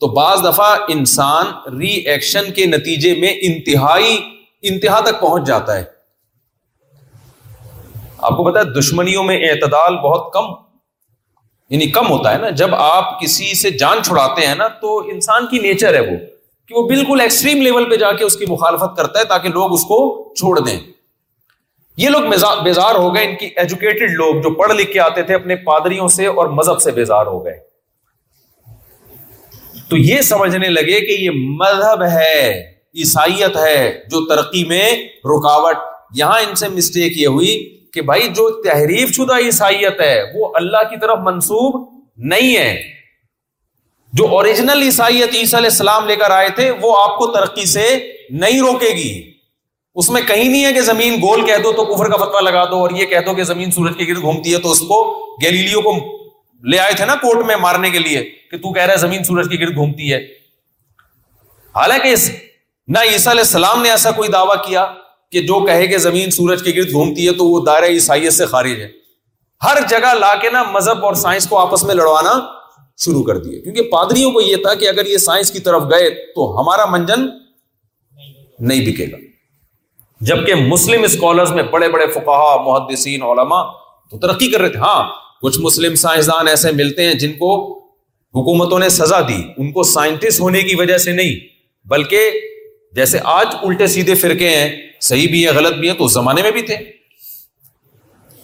[0.01, 1.47] تو بعض دفعہ انسان
[1.79, 4.15] ری ایکشن کے نتیجے میں انتہائی
[4.69, 5.83] انتہا تک پہنچ جاتا ہے
[8.27, 10.45] آپ کو پتا ہے دشمنیوں میں اعتدال بہت کم
[11.75, 15.47] یعنی کم ہوتا ہے نا جب آپ کسی سے جان چھڑاتے ہیں نا تو انسان
[15.47, 16.17] کی نیچر ہے وہ
[16.67, 19.73] کہ وہ بالکل ایکسٹریم لیول پہ جا کے اس کی مخالفت کرتا ہے تاکہ لوگ
[19.73, 19.99] اس کو
[20.39, 20.79] چھوڑ دیں
[22.05, 22.33] یہ لوگ
[22.63, 26.07] بیزار ہو گئے ان کی ایجوکیٹڈ لوگ جو پڑھ لکھ کے آتے تھے اپنے پادریوں
[26.19, 27.57] سے اور مذہب سے بیزار ہو گئے
[29.89, 32.41] تو یہ سمجھنے لگے کہ یہ مذہب ہے
[33.01, 34.85] عیسائیت ہے جو ترقی میں
[35.31, 35.77] رکاوٹ
[36.17, 37.55] یہاں ان سے مسٹیک یہ ہوئی
[37.93, 41.79] کہ بھائی جو تحریف شدہ عیسائیت ہے وہ اللہ کی طرف منسوب
[42.33, 42.69] نہیں ہے
[44.19, 47.85] جو اوریجنل عیسائیت عیسی علیہ السلام لے کر آئے تھے وہ آپ کو ترقی سے
[48.43, 49.09] نہیں روکے گی
[50.01, 52.63] اس میں کہیں نہیں ہے کہ زمین گول کہہ دو تو کفر کا فتوا لگا
[52.71, 55.01] دو اور یہ کہہ دو کہ زمین سورج کے گرد گھومتی ہے تو اس کو
[55.43, 55.95] گیلیلیو کو
[56.71, 59.23] لے آئے تھے نا کوٹ میں مارنے کے لیے کہ تو کہہ رہا ہے زمین
[59.23, 60.17] سورج کے گرد گھومتی ہے
[61.75, 62.29] حالانکہ اس
[62.93, 64.85] نہ عیسیٰ علیہ السلام نے ایسا کوئی دعویٰ کیا
[65.31, 68.45] کہ جو کہے کہ زمین سورج کے گرد گھومتی ہے تو وہ دائرہ عیسائیت سے
[68.53, 68.87] خارج ہے
[69.63, 72.31] ہر جگہ لا کے نا مذہب اور سائنس کو آپس میں لڑوانا
[73.03, 76.09] شروع کر دیے کیونکہ پادریوں کو یہ تھا کہ اگر یہ سائنس کی طرف گئے
[76.35, 77.27] تو ہمارا منجن
[78.67, 79.17] نہیں بکے گا
[80.29, 83.63] جبکہ مسلم اسکالرس میں بڑے بڑے فقہا محدثین علماء
[84.11, 85.03] تو ترقی کر رہے تھے ہاں
[85.41, 87.51] کچھ مسلم سائنسدان ایسے ملتے ہیں جن کو
[88.35, 91.35] حکومتوں نے سزا دی ان کو سائنٹسٹ ہونے کی وجہ سے نہیں
[91.91, 92.29] بلکہ
[92.95, 94.69] جیسے آج الٹے سیدھے فرقے ہیں
[95.09, 96.75] صحیح بھی ہیں غلط بھی ہیں تو اس زمانے میں بھی تھے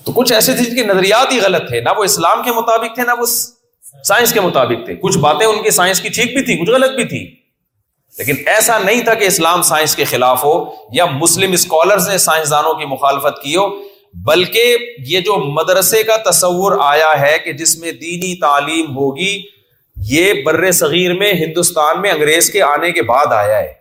[0.06, 2.94] تو کچھ ایسے تھے جن کے نظریات ہی غلط تھے نہ وہ اسلام کے مطابق
[2.96, 3.26] تھے نہ وہ
[4.08, 6.96] سائنس کے مطابق تھے کچھ باتیں ان کی سائنس کی ٹھیک بھی تھی کچھ غلط
[6.96, 7.20] بھی تھی
[8.18, 10.54] لیکن ایسا نہیں تھا کہ اسلام سائنس کے خلاف ہو
[10.94, 13.68] یا مسلم اسکالرز نے سائنسدانوں کی مخالفت کی ہو
[14.24, 14.76] بلکہ
[15.08, 19.32] یہ جو مدرسے کا تصور آیا ہے کہ جس میں دینی تعلیم ہوگی
[20.10, 23.74] یہ بر صغیر میں ہندوستان میں انگریز کے آنے کے بعد آیا ہے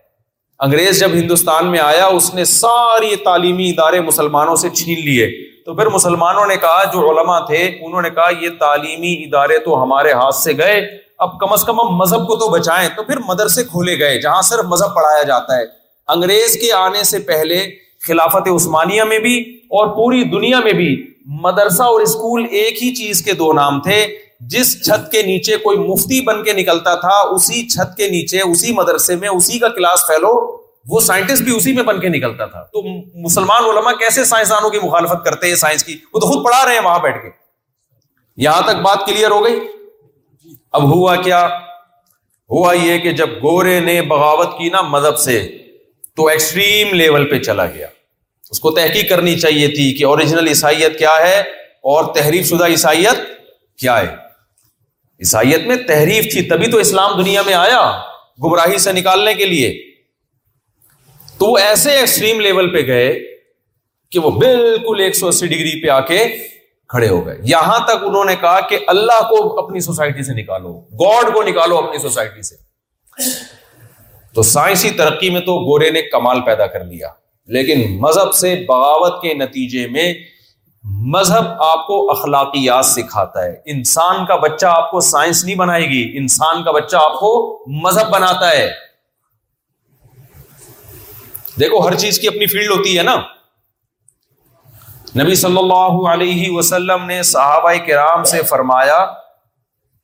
[0.66, 5.29] انگریز جب ہندوستان میں آیا اس نے ساری تعلیمی ادارے مسلمانوں سے چھین لیے
[5.66, 9.83] تو پھر مسلمانوں نے کہا جو علماء تھے انہوں نے کہا یہ تعلیمی ادارے تو
[9.83, 10.81] ہمارے ہاتھ سے گئے
[11.25, 14.42] اب کم از کم ہم مذہب کو تو بچائیں تو پھر مدرسے کھولے گئے جہاں
[14.51, 15.64] صرف مذہب پڑھایا جاتا ہے
[16.14, 17.61] انگریز کے آنے سے پہلے
[18.07, 19.37] خلافت عثمانیہ میں بھی
[19.79, 20.88] اور پوری دنیا میں بھی
[21.43, 23.99] مدرسہ اور اسکول ایک ہی چیز کے دو نام تھے
[24.55, 28.73] جس چھت کے نیچے کوئی مفتی بن کے نکلتا تھا اسی چھت کے نیچے اسی
[28.81, 30.33] مدرسے میں اسی کا کلاس فیلو
[30.95, 32.83] وہ سائنٹسٹ بھی اسی میں بن کے نکلتا تھا تو
[33.27, 36.75] مسلمان علماء کیسے سائنسدانوں کی مخالفت کرتے ہیں سائنس کی وہ تو خود پڑھا رہے
[36.75, 37.31] ہیں وہاں بیٹھ کے
[38.49, 39.59] یہاں تک بات کلیئر ہو گئی
[40.81, 41.47] اب ہوا کیا
[42.51, 45.40] ہوا یہ کہ جب گورے نے بغاوت کی نا مذہب سے
[46.17, 47.88] تو ایکسٹریم لیول پہ چلا گیا
[48.51, 51.39] اس کو تحقیق کرنی چاہیے تھی کہ اوریجنل عیسائیت کیا ہے
[51.93, 53.21] اور تحریف شدہ عیسائیت
[53.81, 54.15] کیا ہے
[55.21, 57.81] عیسائیت میں تحریف تھی تبھی تو اسلام دنیا میں آیا
[58.45, 59.73] گمراہی سے نکالنے کے لیے
[61.39, 63.07] تو وہ ایسے ایکسٹریم لیول پہ گئے
[64.13, 66.25] کہ وہ بالکل ایک سو اسی ڈگری پہ آ کے
[66.93, 70.73] کھڑے ہو گئے یہاں تک انہوں نے کہا کہ اللہ کو اپنی سوسائٹی سے نکالو
[71.03, 72.55] گاڈ کو نکالو اپنی سوسائٹی سے
[74.35, 77.09] تو سائنسی ترقی میں تو گورے نے کمال پیدا کر لیا
[77.53, 80.13] لیکن مذہب سے بغاوت کے نتیجے میں
[81.15, 86.03] مذہب آپ کو اخلاقیات سکھاتا ہے انسان کا بچہ آپ کو سائنس نہیں بنائے گی
[86.19, 87.33] انسان کا بچہ آپ کو
[87.83, 88.69] مذہب بناتا ہے
[91.61, 93.15] دیکھو ہر چیز کی اپنی فیلڈ ہوتی ہے نا
[95.23, 98.99] نبی صلی اللہ علیہ وسلم نے صحابہ کرام سے فرمایا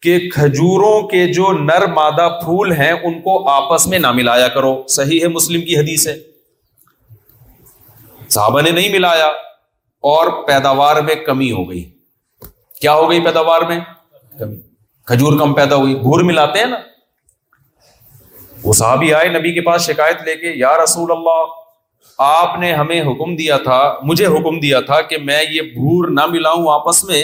[0.03, 4.77] کہ کھجوروں کے جو نر مادہ پھول ہیں ان کو آپس میں نہ ملایا کرو
[4.97, 6.17] صحیح ہے مسلم کی حدیث ہے
[8.35, 9.27] صحابہ نے نہیں ملایا
[10.11, 11.83] اور پیداوار میں کمی ہو گئی
[12.81, 13.79] کیا ہو گئی پیداوار میں
[14.39, 14.57] کمی
[15.07, 16.77] کھجور کم پیدا ہوئی گور ملاتے ہیں نا
[18.63, 21.59] وہ صاحب آئے نبی کے پاس شکایت لے کے یا رسول اللہ
[22.27, 26.27] آپ نے ہمیں حکم دیا تھا مجھے حکم دیا تھا کہ میں یہ بھور نہ
[26.31, 27.23] ملاؤں آپس میں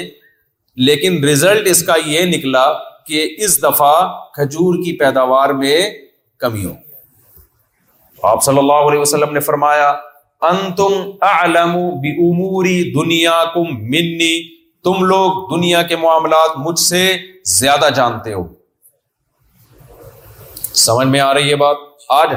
[0.89, 2.65] لیکن رزلٹ اس کا یہ نکلا
[3.07, 3.95] کہ اس دفعہ
[4.35, 5.77] کھجور کی پیداوار میں
[6.45, 6.73] کمی ہو
[8.33, 9.93] آپ صلی اللہ علیہ وسلم نے فرمایا
[12.95, 14.35] دنیا کم منی
[14.85, 17.07] تم لوگ دنیا کے معاملات مجھ سے
[17.59, 18.47] زیادہ جانتے ہو
[20.85, 21.77] سمجھ میں آ رہی ہے بات
[22.21, 22.35] آج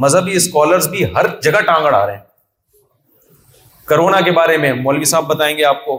[0.00, 2.22] مذہبی اسکالرس بھی ہر جگہ ٹانگڑ آ رہے ہیں
[3.88, 5.94] کرونا کے بارے میں مولوی صاحب بتائیں گے آپ کو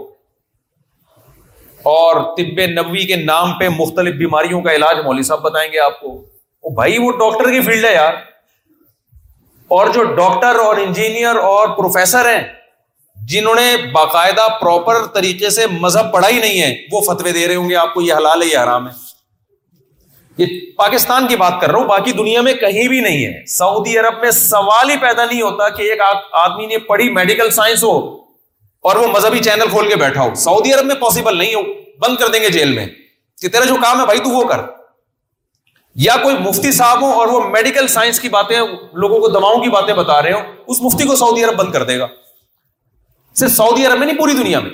[1.93, 5.99] اور طب نبوی کے نام پہ مختلف بیماریوں کا علاج مولوی صاحب بتائیں گے آپ
[5.99, 8.13] کو بھائی وہ ڈاکٹر کی فیلڈ ہے یار
[9.77, 12.39] اور جو ڈاکٹر اور انجینئر اور پروفیسر ہیں
[13.31, 17.55] جنہوں نے باقاعدہ پراپر طریقے سے مذہب پڑھا ہی نہیں ہے وہ فتوے دے رہے
[17.55, 18.95] ہوں گے آپ کو یہ حلال ہے یہ یہ حرام ہے
[20.77, 24.21] پاکستان کی بات کر رہا ہوں باقی دنیا میں کہیں بھی نہیں ہے سعودی عرب
[24.21, 26.01] میں سوال ہی پیدا نہیں ہوتا کہ ایک
[26.45, 27.91] آدمی نے پڑھی میڈیکل سائنس ہو
[28.89, 31.61] اور وہ مذہبی چینل کھول کے بیٹھا ہو سعودی عرب میں پاسبل نہیں ہو
[32.07, 32.85] بند کر دیں گے جیل میں
[33.41, 34.61] کہ تیرا جو کام ہے بھائی تو وہ کر
[35.95, 38.57] یا کوئی مفتی صاحب اور وہ میڈیکل سائنس کی باتیں
[39.01, 40.39] لوگوں کو دواؤں کی باتیں بتا رہے ہو
[40.71, 42.07] اس مفتی کو سعودی عرب بند کر دے گا
[43.39, 44.71] صرف سعودی عرب میں نہیں پوری دنیا میں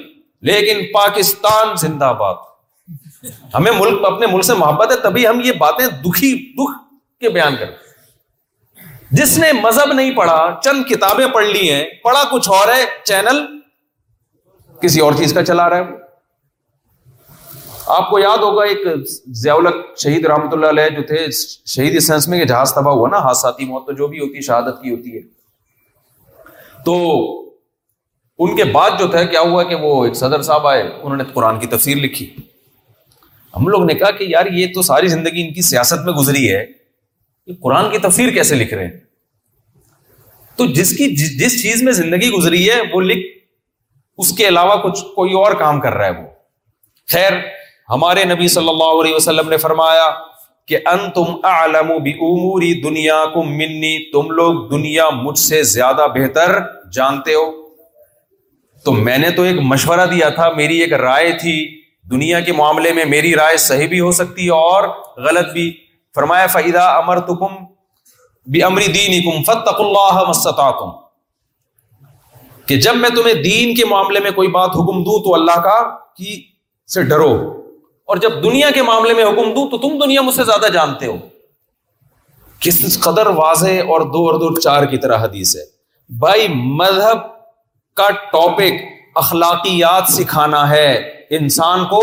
[0.51, 5.85] لیکن پاکستان زندہ باد ہمیں ملک اپنے ملک سے محبت ہے تبھی ہم یہ باتیں
[6.05, 6.77] دکھی دکھ
[7.21, 7.71] کے بیان کر
[9.19, 13.45] جس نے مذہب نہیں پڑھا چند کتابیں پڑھ لی ہیں پڑھا کچھ اور ہے چینل
[14.81, 16.03] کسی اور چیز کا چلا رہا ہے
[17.93, 18.81] آپ کو یاد ہوگا ایک
[19.37, 19.67] زیاول
[20.03, 23.65] شہید رحمت اللہ علیہ جو تھے شہید اس سینس میں جہاز تباہ ہوا نا ساتھی
[23.97, 25.21] جو بھی ہوتی ہے شہادت کی ہوتی ہے
[26.85, 26.95] تو
[28.43, 31.23] ان کے بعد جو تھا کیا ہوا کہ وہ ایک صدر صاحب آئے انہوں نے
[31.33, 32.29] قرآن کی تفسیر لکھی
[33.55, 36.47] ہم لوگ نے کہا کہ یار یہ تو ساری زندگی ان کی سیاست میں گزری
[36.53, 36.65] ہے
[37.63, 38.99] قرآن کی تفسیر کیسے لکھ رہے ہیں
[40.57, 43.25] تو جس کی جس چیز میں زندگی گزری ہے وہ لکھ
[44.23, 46.27] اس کے علاوہ کچھ کوئی اور کام کر رہا ہے وہ
[47.13, 47.31] خیر
[47.91, 50.09] ہمارے نبی صلی اللہ علیہ وسلم نے فرمایا
[50.67, 53.97] کہ ان تم تم عالم دنیا دنیا کو منی
[54.37, 54.71] لوگ
[55.23, 56.59] مجھ سے زیادہ بہتر
[56.93, 57.43] جانتے ہو
[58.85, 61.53] تو میں نے تو ایک مشورہ دیا تھا میری ایک رائے تھی
[62.11, 64.83] دنیا کے معاملے میں میری رائے صحیح بھی ہو سکتی اور
[65.27, 65.71] غلط بھی
[66.15, 67.55] فرمایا فہدہ امر تکم
[68.51, 70.91] بھی امری دین کم فتق اللہ مستم
[72.67, 75.77] کہ جب میں تمہیں دین کے معاملے میں کوئی بات حکم دوں تو اللہ کا
[76.17, 76.35] کی
[76.93, 77.33] سے ڈرو
[78.07, 81.05] اور جب دنیا کے معاملے میں حکم دوں تو تم دنیا مجھ سے زیادہ جانتے
[81.05, 81.15] ہو
[82.65, 85.61] کس قدر واضح اور دو اور دو چار کی طرح حدیث ہے
[86.19, 86.47] بھائی
[86.81, 87.23] مذہب
[88.01, 88.83] کا ٹاپک
[89.23, 90.87] اخلاقیات سکھانا ہے
[91.39, 92.01] انسان کو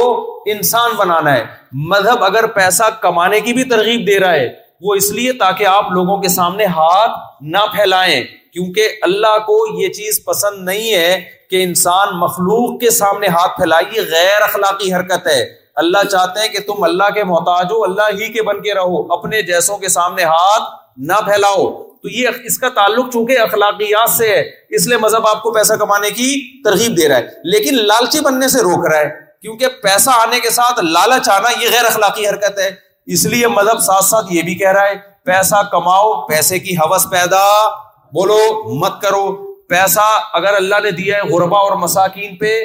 [0.54, 1.44] انسان بنانا ہے
[1.90, 4.48] مذہب اگر پیسہ کمانے کی بھی ترغیب دے رہا ہے
[4.84, 7.18] وہ اس لیے تاکہ آپ لوگوں کے سامنے ہاتھ
[7.54, 13.26] نہ پھیلائیں کیونکہ اللہ کو یہ چیز پسند نہیں ہے کہ انسان مخلوق کے سامنے
[13.38, 15.42] ہاتھ پھیلائے یہ غیر اخلاقی حرکت ہے
[15.80, 19.00] اللہ چاہتے ہیں کہ تم اللہ کے محتاج ہو اللہ ہی کے بن کے رہو
[19.18, 20.62] اپنے جیسوں کے سامنے ہاتھ
[21.10, 21.64] نہ پھیلاؤ
[22.02, 24.40] تو یہ اس کا تعلق چونکہ اخلاقیات سے ہے
[24.76, 26.28] اس لیے مذہب آپ کو پیسہ کمانے کی
[26.64, 29.08] ترغیب دے رہا ہے لیکن لالچی بننے سے روک رہا ہے
[29.42, 32.68] کیونکہ پیسہ آنے کے ساتھ لالچ آنا یہ غیر اخلاقی حرکت ہے
[33.14, 34.94] اس لیے مذہب ساتھ ساتھ یہ بھی کہہ رہا ہے
[35.26, 37.42] پیسہ کماؤ پیسے کی حوث پیدا
[38.18, 38.38] بولو
[38.84, 39.26] مت کرو
[39.68, 40.06] پیسہ
[40.40, 42.56] اگر اللہ نے دیا ہے غربا اور مساکین پہ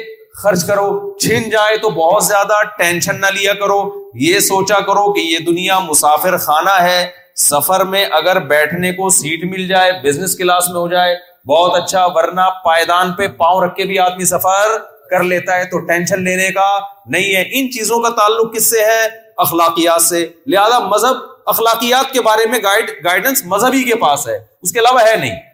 [0.42, 0.82] خرچ کرو
[1.20, 3.78] چھن جائے تو بہت زیادہ ٹینشن نہ لیا کرو
[4.20, 7.04] یہ سوچا کرو کہ یہ دنیا مسافر خانہ ہے
[7.50, 11.16] سفر میں اگر بیٹھنے کو سیٹ مل جائے بزنس کلاس میں ہو جائے
[11.48, 14.76] بہت اچھا ورنہ پائدان پہ پاؤں رکھ کے بھی آدمی سفر
[15.10, 16.68] کر لیتا ہے تو ٹینشن لینے کا
[17.16, 19.02] نہیں ہے ان چیزوں کا تعلق کس سے ہے
[19.46, 21.16] اخلاقیات سے لہذا مذہب
[21.54, 25.47] اخلاقیات کے بارے میں گائیڈ گائیڈنس مذہبی کے پاس ہے اس کے علاوہ ہے نہیں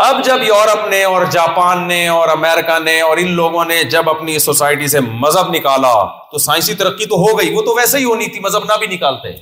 [0.00, 4.08] اب جب یورپ نے اور جاپان نے اور امریکہ نے اور ان لوگوں نے جب
[4.10, 5.90] اپنی سوسائٹی سے مذہب نکالا
[6.32, 8.86] تو سائنسی ترقی تو ہو گئی وہ تو ویسے ہی ہونی تھی مذہب نہ بھی
[8.94, 9.32] نکالتے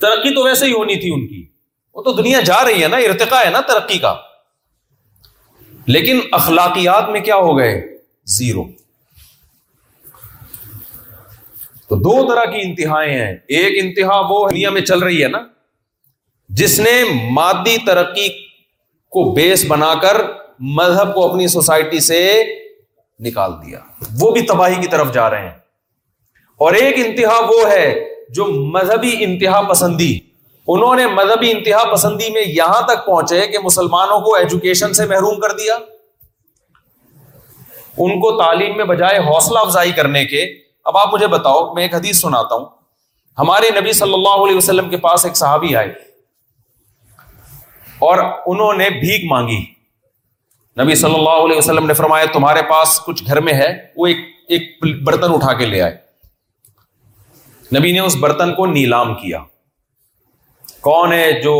[0.00, 1.42] ترقی تو ویسے ہی ہونی تھی ان کی
[1.94, 4.14] وہ تو دنیا جا رہی ہے نا ارتقا ہے نا ترقی کا
[5.96, 7.72] لیکن اخلاقیات میں کیا ہو گئے
[8.38, 8.64] زیرو
[11.88, 15.42] تو دو طرح کی انتہائیں ہیں ایک انتہا وہ دنیا میں چل رہی ہے نا
[16.56, 16.90] جس نے
[17.34, 18.28] مادی ترقی
[19.12, 20.20] کو بیس بنا کر
[20.76, 22.20] مذہب کو اپنی سوسائٹی سے
[23.26, 23.78] نکال دیا
[24.20, 25.56] وہ بھی تباہی کی طرف جا رہے ہیں
[26.66, 27.86] اور ایک انتہا وہ ہے
[28.34, 30.18] جو مذہبی انتہا پسندی
[30.72, 35.38] انہوں نے مذہبی انتہا پسندی میں یہاں تک پہنچے کہ مسلمانوں کو ایجوکیشن سے محروم
[35.40, 35.74] کر دیا
[38.04, 40.42] ان کو تعلیم میں بجائے حوصلہ افزائی کرنے کے
[40.88, 42.66] اب آپ مجھے بتاؤ میں ایک حدیث سناتا ہوں
[43.38, 45.88] ہمارے نبی صلی اللہ علیہ وسلم کے پاس ایک صحابی آئے
[48.06, 48.18] اور
[48.54, 49.58] انہوں نے بھیک مانگی
[50.82, 54.16] نبی صلی اللہ علیہ وسلم نے فرمایا تمہارے پاس کچھ گھر میں ہے وہ ایک
[54.56, 55.96] ایک برتن اٹھا کے لے آئے
[57.78, 59.38] نبی نے اس برتن کو نیلام کیا
[60.80, 61.54] کون ہے جو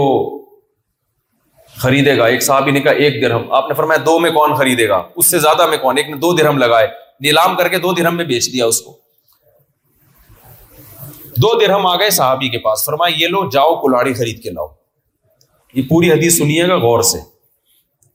[1.81, 4.89] خریدے گا ایک صاحبی نے کہا ایک درہم آپ نے فرمایا دو میں کون خریدے
[4.89, 6.87] گا اس سے زیادہ میں کون ایک نے دو درہم لگائے
[7.23, 8.97] نیلام کر کے دو درہم میں بیچ دیا اس کو
[11.43, 14.67] دو درہم آ گئے صحابی کے پاس فرمائے یہ لو جاؤ کلاڑی خرید کے لاؤ
[15.75, 17.19] یہ پوری حدیث سنیے گا غور سے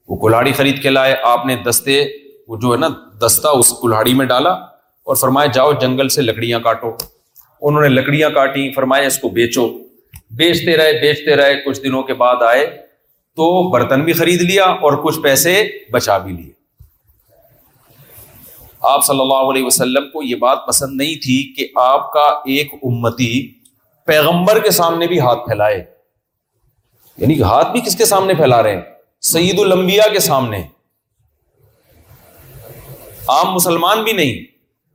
[0.09, 1.99] وہ کلاڑی خرید کے لائے آپ نے دستے
[2.47, 2.87] وہ جو ہے نا
[3.25, 6.91] دستہ اس کلاڑی میں ڈالا اور فرمائے جاؤ جنگل سے لکڑیاں کاٹو
[7.61, 9.67] انہوں نے لکڑیاں کاٹی فرمایا اس کو بیچو
[10.37, 12.65] بیچتے رہے بیچتے رہے کچھ دنوں کے بعد آئے
[13.35, 15.53] تو برتن بھی خرید لیا اور کچھ پیسے
[15.93, 16.51] بچا بھی لیے
[18.91, 22.73] آپ صلی اللہ علیہ وسلم کو یہ بات پسند نہیں تھی کہ آپ کا ایک
[22.91, 23.31] امتی
[24.07, 25.81] پیغمبر کے سامنے بھی ہاتھ پھیلائے
[27.17, 28.82] یعنی ہاتھ بھی کس کے سامنے پھیلا رہے ہیں
[29.32, 30.62] سعید المبیا کے سامنے
[33.34, 34.43] عام مسلمان بھی نہیں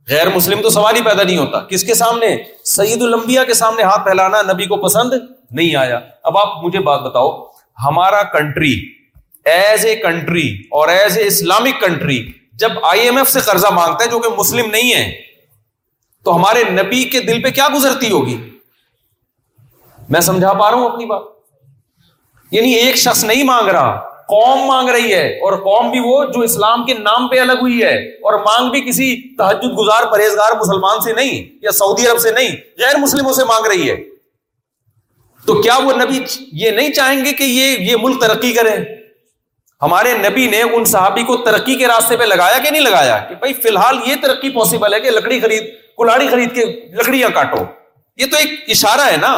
[0.09, 2.35] غیر مسلم تو سوال ہی پیدا نہیں ہوتا کس کے سامنے
[2.75, 5.99] سعید المبیا کے سامنے ہاتھ پھیلانا نبی کو پسند نہیں آیا
[6.31, 7.31] اب آپ مجھے بات بتاؤ
[7.85, 8.73] ہمارا کنٹری
[9.53, 10.47] ایز اے کنٹری
[10.79, 12.19] اور ایز اے اسلامک کنٹری
[12.63, 15.09] جب آئی ایم ایف سے قرضہ مانگتا ہے جو کہ مسلم نہیں ہے
[16.25, 18.35] تو ہمارے نبی کے دل پہ کیا گزرتی ہوگی
[20.15, 21.21] میں سمجھا پا رہا ہوں اپنی بات
[22.51, 23.95] یعنی ایک شخص نہیں مانگ رہا
[24.29, 27.81] قوم مانگ رہی ہے اور قوم بھی وہ جو اسلام کے نام پہ الگ ہوئی
[27.81, 27.93] ہے
[28.29, 32.55] اور مانگ بھی کسی تحجد گزار پرہیزگار مسلمان سے نہیں یا سعودی عرب سے نہیں
[32.79, 33.95] غیر مسلموں سے مانگ رہی ہے
[35.47, 36.19] تو کیا وہ نبی
[36.63, 38.75] یہ نہیں چاہیں گے کہ یہ ملک ترقی کرے
[39.81, 43.35] ہمارے نبی نے ان صحابی کو ترقی کے راستے پہ لگایا کہ نہیں لگایا کہ
[43.43, 46.65] بھائی فی الحال یہ ترقی پاسبل ہے کہ لکڑی خرید کلاڑی خرید کے
[46.99, 47.63] لکڑیاں کاٹو
[48.21, 49.35] یہ تو ایک اشارہ ہے نا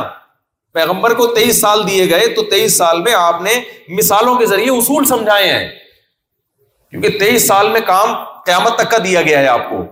[0.73, 3.53] پیغمبر کو تیئیس سال دیے گئے تو تیئیس سال میں آپ نے
[3.97, 5.67] مثالوں کے ذریعے اصول سمجھائے ہیں
[6.89, 8.13] کیونکہ تیئیس سال میں کام
[8.45, 9.83] قیامت تک کا دیا گیا ہے آپ کو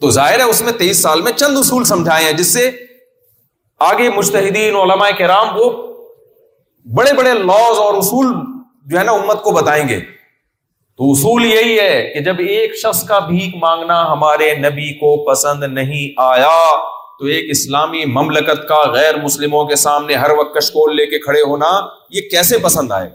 [0.00, 2.70] تو ظاہر ہے اس میں میں تیئیس سال چند اصول سمجھائے ہیں جس سے
[3.88, 5.70] آگے مشتحدین علماء کرام وہ
[6.96, 8.26] بڑے بڑے لاز اور اصول
[8.90, 13.02] جو ہے نا امت کو بتائیں گے تو اصول یہی ہے کہ جب ایک شخص
[13.08, 16.56] کا بھیک مانگنا ہمارے نبی کو پسند نہیں آیا
[17.22, 21.40] تو ایک اسلامی مملکت کا غیر مسلموں کے سامنے ہر وقت کشکول لے کے کھڑے
[21.48, 21.66] ہونا
[22.14, 23.08] یہ کیسے پسند آئے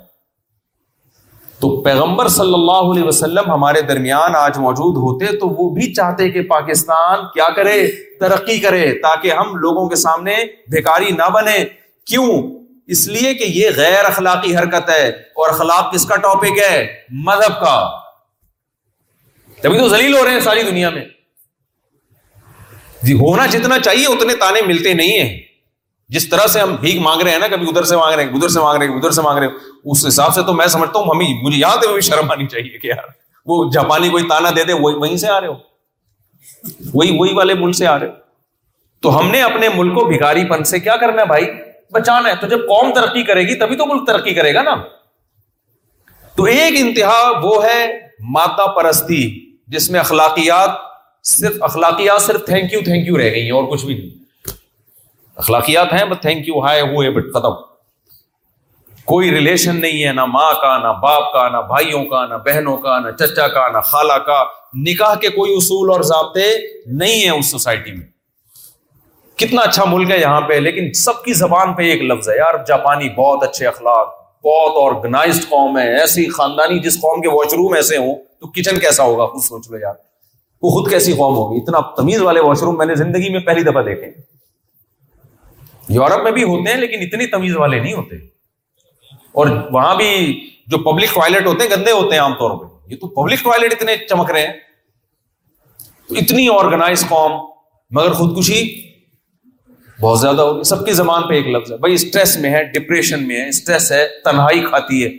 [1.62, 6.30] تو پیغمبر صلی اللہ علیہ وسلم ہمارے درمیان آج موجود ہوتے تو وہ بھی چاہتے
[6.32, 7.76] کہ پاکستان کیا کرے
[8.20, 10.36] ترقی کرے تاکہ ہم لوگوں کے سامنے
[10.72, 11.58] بیکاری نہ بنے
[12.12, 12.30] کیوں
[12.96, 16.86] اس لیے کہ یہ غیر اخلاقی حرکت ہے اور اخلاق کس کا ٹاپک ہے
[17.26, 17.78] مذہب کا
[19.62, 21.06] تبھی تو ذلیل ہو رہے ہیں ساری دنیا میں
[23.03, 25.38] جی، ہونا جتنا چاہیے اتنے تانے ملتے نہیں ہیں
[26.15, 28.33] جس طرح سے ہم بھیک مانگ رہے ہیں نا کبھی ادھر سے مانگ رہے ہیں
[28.36, 29.53] ادھر سے مانگ رہے ہیں ادھر سے مانگ رہے ہیں
[29.91, 32.88] اس حساب سے تو میں سمجھتا ہوں ہمیں مجھے یاد ہے شرم آنی چاہیے کہ
[32.88, 33.10] یار
[33.49, 35.55] وہ جاپانی کوئی تانا دے دے وہی وہیں سے آ رہے ہو
[36.93, 38.13] وہی وہی والے ملک سے آ رہے ہو
[39.01, 41.45] تو ہم نے اپنے ملک کو بھگاری پن سے کیا کرنا ہے بھائی
[41.93, 44.75] بچانا ہے تو جب قوم ترقی کرے گی تبھی تو ملک ترقی کرے گا نا
[46.38, 47.79] تو ایک انتہا وہ ہے
[48.38, 49.21] ماتا پرستی
[49.75, 50.86] جس میں اخلاقیات
[51.30, 54.52] صرف اخلاقیات صرف تھینک یو تھینک یو رہ گئی ہیں اور کچھ بھی نہیں
[55.42, 57.56] اخلاقیات ہیں بس تھینک یو ہائے ہوئے بٹ ختم
[59.13, 62.78] کوئی ریلیشن نہیں ہے نہ ماں کا نہ باپ کا نہ بھائیوں کا نہ بہنوں
[62.88, 64.42] کا نہ چچا کا نہ خالہ کا
[64.88, 66.46] نکاح کے کوئی اصول اور ضابطے
[67.04, 68.06] نہیں ہیں اس سوسائٹی میں
[69.44, 72.63] کتنا اچھا ملک ہے یہاں پہ لیکن سب کی زبان پہ ایک لفظ ہے یار
[72.74, 74.08] جاپانی بہت اچھے اخلاق
[74.46, 78.80] بہت آرگنائزڈ قوم ہے ایسی خاندانی جس قوم کے واش روم ایسے ہوں تو کچن
[78.88, 79.96] کیسا ہوگا خود سوچ لو یار
[80.62, 83.63] وہ خود کیسی قوم ہوگی اتنا تمیز والے واش روم میں نے زندگی میں پہلی
[83.63, 84.10] دفعہ دیکھے
[85.96, 88.15] یورپ میں بھی ہوتے ہیں لیکن اتنی تمیز والے نہیں ہوتے
[89.41, 90.08] اور وہاں بھی
[90.72, 93.74] جو پبلک ٹوائلٹ ہوتے ہیں گندے ہوتے ہیں عام طور پہ یہ تو پبلک ٹوائلٹ
[93.74, 94.54] اتنے چمک رہے ہیں
[96.10, 97.32] تو اتنی آرگنائز قوم
[97.98, 98.62] مگر خودکشی
[100.02, 103.28] بہت زیادہ ہوگی سب کی زبان پہ ایک لفظ ہے بھائی اسٹریس میں ہے ڈپریشن
[103.28, 105.10] میں ہے اسٹریس ہے تنہائی کھاتی ہے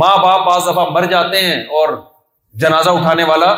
[0.00, 1.96] ماں باپ بعض دفعہ مر جاتے ہیں اور
[2.58, 3.54] جنازہ اٹھانے والا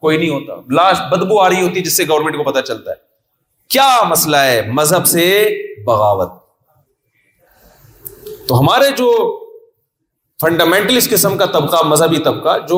[0.00, 3.04] کوئی نہیں ہوتا لاش بدبو آ رہی ہوتی جس سے گورنمنٹ کو پتا چلتا ہے
[3.70, 5.24] کیا مسئلہ ہے مذہب سے
[5.86, 6.32] بغاوت
[8.48, 9.10] تو ہمارے جو
[10.40, 12.76] فنڈامنٹلسٹ قسم کا طبقہ مذہبی طبقہ جو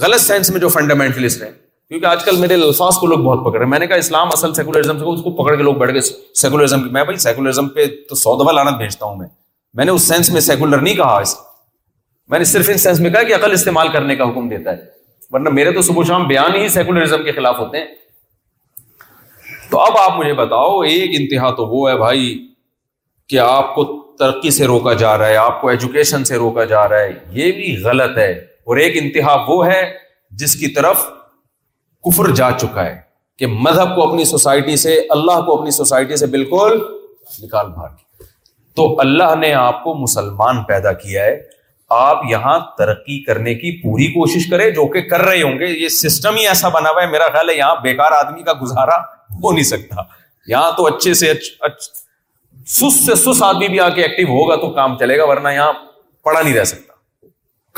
[0.00, 1.50] غلط سینس میں جو فنڈامنٹلسٹ ہے
[1.88, 4.28] کیونکہ آج کل میرے الفاظ کو لوگ بہت پکڑ رہے ہیں میں نے کہا اسلام
[4.32, 6.00] اصل سیکولرزم سے اس کو پکڑ کے لوگ بیٹھ گئے
[6.40, 9.26] سیکولرزم کی میں بھائی سیکولرزم پہ تو سو دفعہ لانت بھیجتا ہوں میں
[9.76, 11.34] میں نے اس سینس میں سیکولر نہیں کہا اس
[12.30, 14.94] میں نے صرف ان سینس میں کہا کہ عقل استعمال کرنے کا حکم دیتا ہے
[15.32, 17.86] ورنہ میرے تو صبح شام بیان ہی سیکولرزم کے خلاف ہوتے ہیں
[19.70, 22.28] تو اب آپ مجھے بتاؤ ایک انتہا تو وہ ہے بھائی
[23.28, 23.84] کہ آپ کو
[24.18, 27.50] ترقی سے روکا جا رہا ہے آپ کو ایجوکیشن سے روکا جا رہا ہے یہ
[27.52, 29.82] بھی غلط ہے اور ایک انتہا وہ ہے
[30.42, 31.04] جس کی طرف
[32.06, 32.94] کفر جا چکا ہے
[33.38, 36.78] کہ مذہب کو اپنی سوسائٹی سے اللہ کو اپنی سوسائٹی سے بالکل
[37.42, 38.22] نکال بھاگ
[38.76, 41.36] تو اللہ نے آپ کو مسلمان پیدا کیا ہے
[41.94, 45.88] آپ یہاں ترقی کرنے کی پوری کوشش کریں جو کہ کر رہے ہوں گے یہ
[45.96, 48.96] سسٹم ہی ایسا بنا ہوا ہے میرا خیال ہے یہاں بیکار آدمی کا گزارا
[49.42, 50.02] ہو نہیں سکتا
[50.48, 54.96] یہاں تو اچھے سے سس سس سے آدمی بھی آ کے ایکٹیو ہوگا تو کام
[54.98, 55.72] چلے گا ورنہ یہاں
[56.24, 56.92] پڑا نہیں رہ سکتا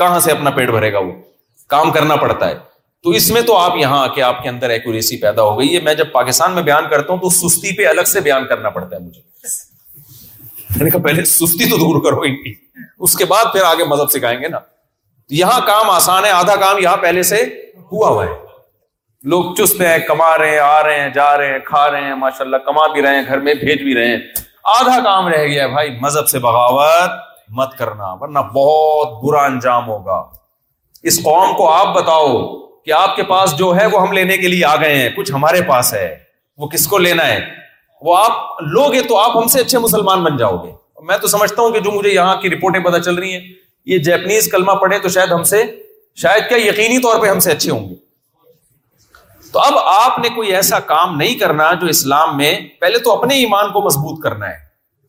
[0.03, 1.11] کہاں سے اپنا پیٹ بھرے گا وہ
[1.69, 2.55] کام کرنا پڑتا ہے
[3.03, 5.75] تو اس میں تو آپ یہاں آ کے آپ کے اندر ایکوریسی پیدا ہو گئی
[5.75, 8.69] ہے میں جب پاکستان میں بیان کرتا ہوں تو سستی پہ الگ سے بیان کرنا
[8.69, 9.21] پڑتا ہے مجھے
[11.03, 12.53] پہلے سستی تو دور کرو ان کی
[13.03, 14.59] اس کے بعد پھر آگے مذہب سکھائیں گے نا
[15.39, 17.43] یہاں کام آسان ہے آدھا کام یہاں پہلے سے
[17.91, 18.33] ہوا ہوا ہے
[19.31, 22.15] لوگ چست ہیں ہیں کما رہے آ رہے ہیں جا رہے ہیں کھا رہے ہیں
[22.15, 24.19] ماشاء اللہ کما بھی رہے ہیں گھر میں بھیج بھی رہے ہیں
[24.77, 27.17] آدھا کام رہ گیا بھائی مذہب سے بغاوت
[27.57, 30.21] مت کرنا ورنہ بہت برا انجام ہوگا
[31.11, 32.31] اس قوم کو آپ بتاؤ
[32.85, 35.31] کہ آپ کے پاس جو ہے وہ ہم لینے کے لیے آ گئے ہیں کچھ
[35.31, 36.17] ہمارے پاس ہے
[36.61, 37.39] وہ کس کو لینا ہے
[38.05, 40.71] وہ آپ لوگے تو آپ ہم سے اچھے مسلمان بن جاؤ گے
[41.07, 43.39] میں تو سمجھتا ہوں کہ جو مجھے یہاں کی رپورٹیں پتا چل رہی ہیں
[43.91, 45.63] یہ جیپنیز کلمہ پڑھے تو تو شاید شاید ہم ہم سے
[46.21, 47.95] سے کیا یقینی طور پہ اچھے ہوں گے
[49.65, 53.71] اب آپ نے کوئی ایسا کام نہیں کرنا جو اسلام میں پہلے تو اپنے ایمان
[53.73, 54.55] کو مضبوط کرنا ہے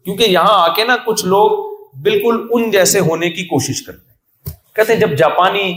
[0.04, 1.56] کیونکہ یہاں آ کے نا کچھ لوگ
[2.02, 4.08] بالکل ان جیسے ہونے کی کوشش کرتے
[4.48, 5.72] ہیں کہتے ہیں جب جاپانی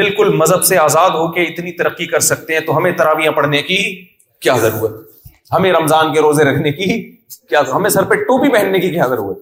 [0.00, 3.62] بالکل مذہب سے آزاد ہو کے اتنی ترقی کر سکتے ہیں تو ہمیں تراویاں پڑھنے
[3.68, 3.82] کی
[4.42, 5.00] کیا ضرورت
[5.56, 6.92] ہمیں رمضان کے روزے رکھنے کی
[7.48, 9.38] کیا ہمیں سر پہ ٹوپی پہننے کی کیا ضرورت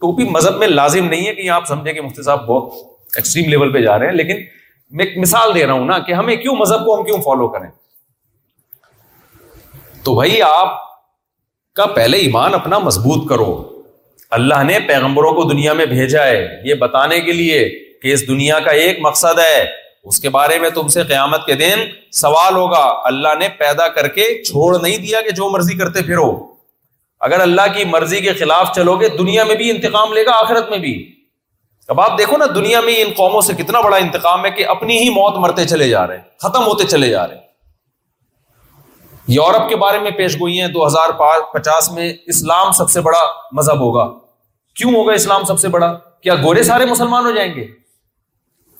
[0.00, 3.72] ٹوپی مذہب میں لازم نہیں ہے کہ آپ سمجھیں کہ مفتی صاحب بہت ایکسٹریم لیول
[3.72, 4.42] پہ جا رہے ہیں لیکن
[4.96, 7.48] میں ایک مثال دے رہا ہوں نا کہ ہمیں کیوں مذہب کو ہم کیوں فالو
[7.56, 7.68] کریں
[10.04, 10.74] تو بھائی آپ
[11.76, 13.48] کا پہلے ایمان اپنا مضبوط کرو
[14.36, 17.68] اللہ نے پیغمبروں کو دنیا میں بھیجا ہے یہ بتانے کے لیے
[18.02, 19.64] کہ اس دنیا کا ایک مقصد ہے
[20.10, 21.80] اس کے بارے میں تم سے قیامت کے دن
[22.20, 26.28] سوال ہوگا اللہ نے پیدا کر کے چھوڑ نہیں دیا کہ جو مرضی کرتے پھرو
[27.24, 30.70] اگر اللہ کی مرضی کے خلاف چلو گے دنیا میں بھی انتقام لے گا آخرت
[30.70, 30.92] میں بھی
[31.88, 34.98] اب آپ دیکھو نا دنیا میں ان قوموں سے کتنا بڑا انتقام ہے کہ اپنی
[34.98, 37.44] ہی موت مرتے چلے جا رہے ہیں ختم ہوتے چلے جا رہے ہیں
[39.34, 41.10] یورپ کے بارے میں پیش گوئی ہیں دو ہزار
[41.52, 43.20] پچاس میں اسلام سب سے بڑا
[43.58, 44.04] مذہب ہوگا
[44.76, 45.92] کیوں ہوگا اسلام سب سے بڑا
[46.22, 47.66] کیا گورے سارے مسلمان ہو جائیں گے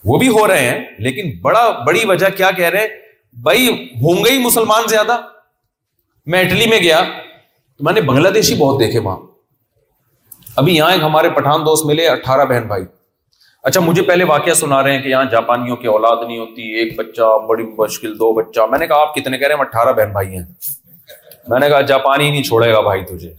[0.09, 3.67] وہ بھی ہو رہے ہیں لیکن بڑا بڑی وجہ کیا کہہ رہے ہیں بھائی
[4.03, 5.17] ہوں گے ہی مسلمان زیادہ
[6.35, 7.03] میں اٹلی میں گیا
[7.85, 9.17] میں نے بنگلہ دیش ہی بہت دیکھے وہاں
[10.61, 12.85] ابھی یہاں ایک ہمارے پٹھان دوست ملے اٹھارہ بہن بھائی
[13.69, 16.95] اچھا مجھے پہلے واقعہ سنا رہے ہیں کہ یہاں جاپانیوں کی اولاد نہیں ہوتی ایک
[16.99, 20.13] بچہ بڑی مشکل دو بچہ میں نے کہا آپ کتنے کہہ رہے ہیں اٹھارہ بہن
[20.13, 20.45] بھائی ہیں
[21.49, 23.33] میں نے کہا جاپانی نہیں چھوڑے گا بھائی تجھے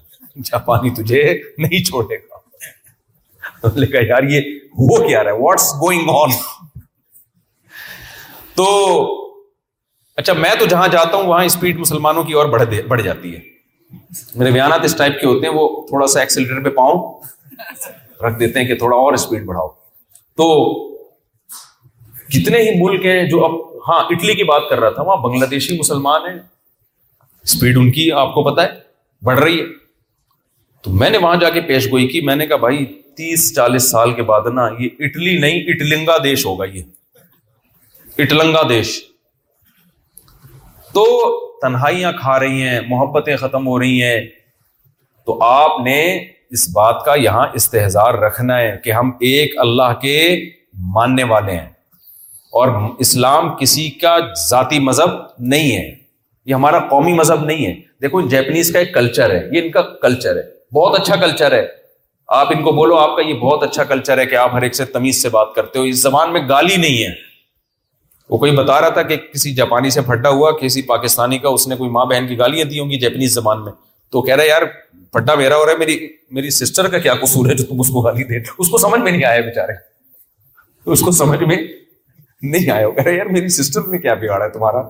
[0.51, 1.23] جاپانی تجھے
[1.57, 6.37] نہیں چھوڑے گا یار یہ ہو کیا رہا ہے واٹس گوئنگ آن
[8.55, 8.65] تو
[10.17, 12.45] اچھا میں تو جہاں جاتا ہوں وہاں اسپیڈ مسلمانوں کی اور
[12.89, 13.39] بڑھ جاتی ہے
[14.35, 17.19] میرے بیانات اس ٹائپ کے ہوتے ہیں وہ تھوڑا سا ایکسیلیٹر پہ پاؤں
[18.27, 19.67] رکھ دیتے ہیں کہ تھوڑا اور اسپیڈ بڑھاؤ
[20.41, 20.47] تو
[22.33, 23.51] کتنے ہی ملک ہیں جو اب
[23.87, 26.39] ہاں اٹلی کی بات کر رہا تھا وہاں بنگلہ دیشی مسلمان ہیں
[27.43, 28.79] اسپیڈ ان کی آپ کو پتا ہے
[29.25, 29.65] بڑھ رہی ہے
[30.83, 32.85] تو میں نے وہاں جا کے پیش گوئی کی میں نے کہا بھائی
[33.17, 36.81] تیس چالیس سال کے بعد نا یہ اٹلی نہیں اٹلنگا دیش ہوگا یہ
[38.21, 38.99] اٹلنگا دیش
[40.93, 41.03] تو
[41.61, 44.19] تنہائیاں کھا رہی ہیں محبتیں ختم ہو رہی ہیں
[45.25, 46.01] تو آپ نے
[46.55, 50.13] اس بات کا یہاں استحظار رکھنا ہے کہ ہم ایک اللہ کے
[50.95, 51.67] ماننے والے ہیں
[52.59, 52.67] اور
[53.05, 54.15] اسلام کسی کا
[54.47, 55.15] ذاتی مذہب
[55.53, 55.89] نہیں ہے
[56.49, 59.81] یہ ہمارا قومی مذہب نہیں ہے دیکھو جیپنیز کا ایک کلچر ہے یہ ان کا
[60.01, 60.41] کلچر ہے
[60.75, 61.65] بہت اچھا کلچر ہے
[62.37, 64.75] آپ ان کو بولو آپ کا یہ بہت اچھا کلچر ہے کہ آپ ہر ایک
[64.75, 67.11] سے تمیز سے بات کرتے ہو اس زبان میں گالی نہیں ہے
[68.29, 71.67] وہ کوئی بتا رہا تھا کہ کسی جاپانی سے پھٹا ہوا کسی پاکستانی کا اس
[71.67, 73.71] نے کوئی ماں بہن کی گالیاں دی ہوں گی جیپنیز زبان میں
[74.11, 74.61] تو کہہ رہے یار
[75.13, 75.97] پھٹا میرا ہو رہا ہے میری
[76.39, 78.71] میری سسٹر کا کیا قصور ہے جو تم اس کو گالی دے اس اس کو
[78.71, 78.77] کو
[81.11, 84.13] سمجھ سمجھ میں میں نہیں نہیں آیا آیا کہہ رہے یار میری سسٹر نے کیا
[84.21, 84.81] بگاڑا ہے تمہارا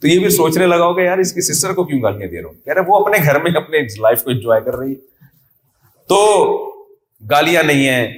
[0.00, 2.48] تو یہ بھی سوچنے لگا ہوگا یار اس کی سسٹر کو کیوں گالیاں دے رہا
[2.48, 4.94] ہوں کہہ رہے وہ اپنے گھر میں اپنے لائف کو انجوائے کر رہی
[6.08, 6.20] تو
[7.30, 8.12] گالیاں نہیں ہے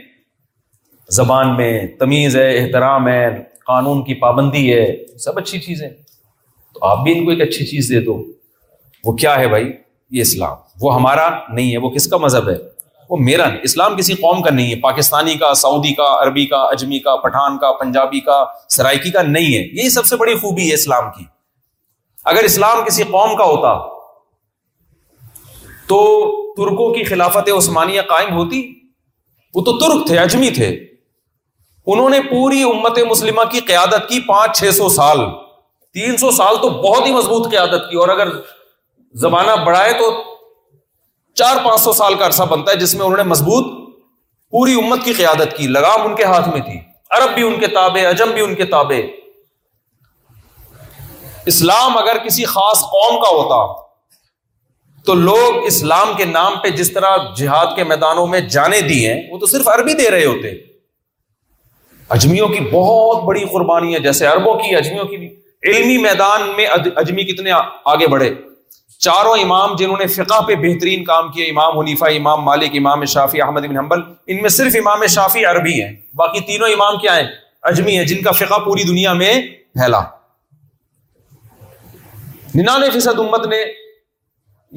[1.19, 3.27] زبان میں تمیز ہے احترام ہے
[3.67, 4.85] قانون کی پابندی ہے
[5.25, 5.89] سب اچھی چیزیں
[6.75, 8.23] تو آپ بھی ان کو ایک اچھی چیز دے دو
[9.05, 9.65] وہ کیا ہے بھائی
[10.17, 12.57] یہ اسلام وہ ہمارا نہیں ہے وہ کس کا مذہب ہے
[13.09, 16.61] وہ میرا نہیں اسلام کسی قوم کا نہیں ہے پاکستانی کا سعودی کا عربی کا
[16.77, 18.45] اجمی کا پٹھان کا پنجابی کا
[18.77, 21.25] سرائکی کا نہیں ہے یہی سب سے بڑی خوبی ہے اسلام کی
[22.33, 23.75] اگر اسلام کسی قوم کا ہوتا
[25.93, 25.99] تو
[26.57, 28.65] ترکوں کی خلافت عثمانیہ قائم ہوتی
[29.55, 30.73] وہ تو ترک تھے اجمی تھے
[31.93, 35.19] انہوں نے پوری امت مسلمہ کی قیادت کی پانچ چھ سو سال
[35.95, 38.29] تین سو سال تو بہت ہی مضبوط قیادت کی اور اگر
[39.25, 40.11] زمانہ بڑھائے تو
[41.43, 43.67] چار پانچ سو سال کا عرصہ بنتا ہے جس میں انہوں نے مضبوط
[44.57, 46.79] پوری امت کی قیادت کی لگام ان کے ہاتھ میں تھی
[47.19, 49.01] عرب بھی ان کے تابے عجم بھی ان کے تابے
[51.53, 53.65] اسلام اگر کسی خاص قوم کا ہوتا
[55.07, 59.39] تو لوگ اسلام کے نام پہ جس طرح جہاد کے میدانوں میں جانے دیے وہ
[59.39, 60.53] تو صرف عربی دے رہے ہوتے
[62.13, 65.29] اجمیوں کی بہت بڑی قربانی ہے جیسے عربوں کی اجمیوں کی بھی
[65.71, 67.51] علمی میدان میں اجمی کتنے
[67.93, 68.35] آگے بڑھے
[69.05, 73.41] چاروں امام جنہوں نے فقہ پہ بہترین کام کیا امام حنیفہ امام مالک امام شافی
[73.43, 74.01] احمد بن حنبل
[74.35, 77.27] ان میں صرف امام شافی عربی ہیں باقی تینوں امام کیا ہیں
[77.71, 79.33] اجمی ہیں جن کا فقہ پوری دنیا میں
[79.73, 80.01] پھیلا
[82.55, 83.63] ننانوے فیصد امت نے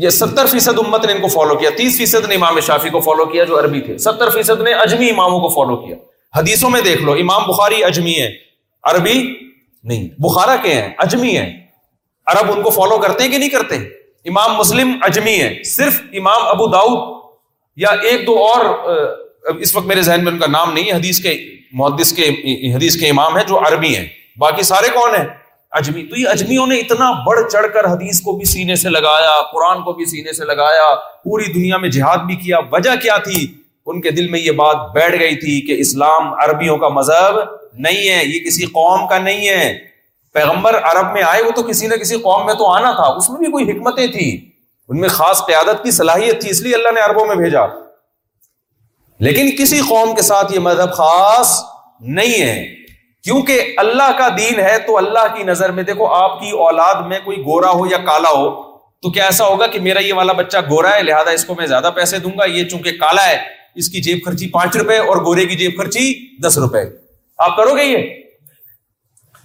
[0.04, 3.00] یا ستر فیصد امت نے ان کو فالو کیا تیس فیصد نے امام شافی کو
[3.08, 5.96] فالو کیا جو عربی تھے ستر فیصد نے اجمی اماموں کو فالو کیا
[6.38, 8.30] حدیثوں میں دیکھ لو امام بخاری اجمی ہے
[8.92, 9.14] عربی
[9.92, 11.46] نہیں بخارا کے ہیں اجمی ہے
[12.32, 13.76] عرب ان کو فالو کرتے ہیں کہ نہیں کرتے
[14.32, 17.16] امام مسلم اجمی ہے صرف امام ابو داؤد
[17.84, 18.66] یا ایک دو اور
[19.66, 21.36] اس وقت میرے ذہن میں ان کا نام نہیں حدیث کے
[21.82, 22.30] محدث کے
[22.76, 24.06] حدیث کے امام ہیں جو عربی ہیں
[24.44, 25.26] باقی سارے کون ہیں
[25.80, 29.32] اجمی تو یہ اجمیوں نے اتنا بڑھ چڑھ کر حدیث کو بھی سینے سے لگایا
[29.54, 30.88] قرآن کو بھی سینے سے لگایا
[31.24, 33.40] پوری دنیا میں جہاد بھی کیا وجہ کیا تھی
[33.94, 37.36] ان کے دل میں یہ بات بیٹھ گئی تھی کہ اسلام عربیوں کا مذہب
[37.86, 39.68] نہیں ہے یہ کسی قوم کا نہیں ہے
[40.34, 43.30] پیغمبر عرب میں آئے وہ تو کسی نہ کسی قوم میں تو آنا تھا اس
[43.30, 46.92] میں بھی کوئی حکمتیں تھیں ان میں خاص قیادت کی صلاحیت تھی اس لیے اللہ
[46.96, 47.66] نے عربوں میں بھیجا
[49.28, 51.58] لیکن کسی قوم کے ساتھ یہ مذہب خاص
[52.20, 52.56] نہیں ہے
[53.24, 57.20] کیونکہ اللہ کا دین ہے تو اللہ کی نظر میں دیکھو آپ کی اولاد میں
[57.24, 58.50] کوئی گورا ہو یا کالا ہو
[59.02, 61.66] تو کیا ایسا ہوگا کہ میرا یہ والا بچہ گورا ہے لہٰذا اس کو میں
[61.74, 63.38] زیادہ پیسے دوں گا یہ چونکہ کالا ہے
[63.80, 66.06] اس کی جیب خرچی پانچ روپے اور گورے کی جیب خرچی
[66.48, 66.84] دس روپے
[67.46, 68.06] آپ کرو گے یہ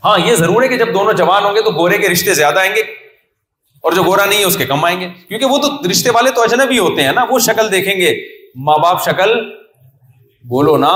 [0.05, 2.59] ہاں یہ ضرور ہے کہ جب دونوں جوان ہوں گے تو گورے کے رشتے زیادہ
[2.59, 2.81] آئیں گے
[3.89, 6.31] اور جو گورا نہیں ہے اس کے کم آئیں گے کیونکہ وہ تو رشتے والے
[6.35, 8.15] تو اجنبی ہوتے ہیں نا وہ شکل دیکھیں گے
[8.69, 9.33] ماں باپ شکل
[10.53, 10.93] بولو نا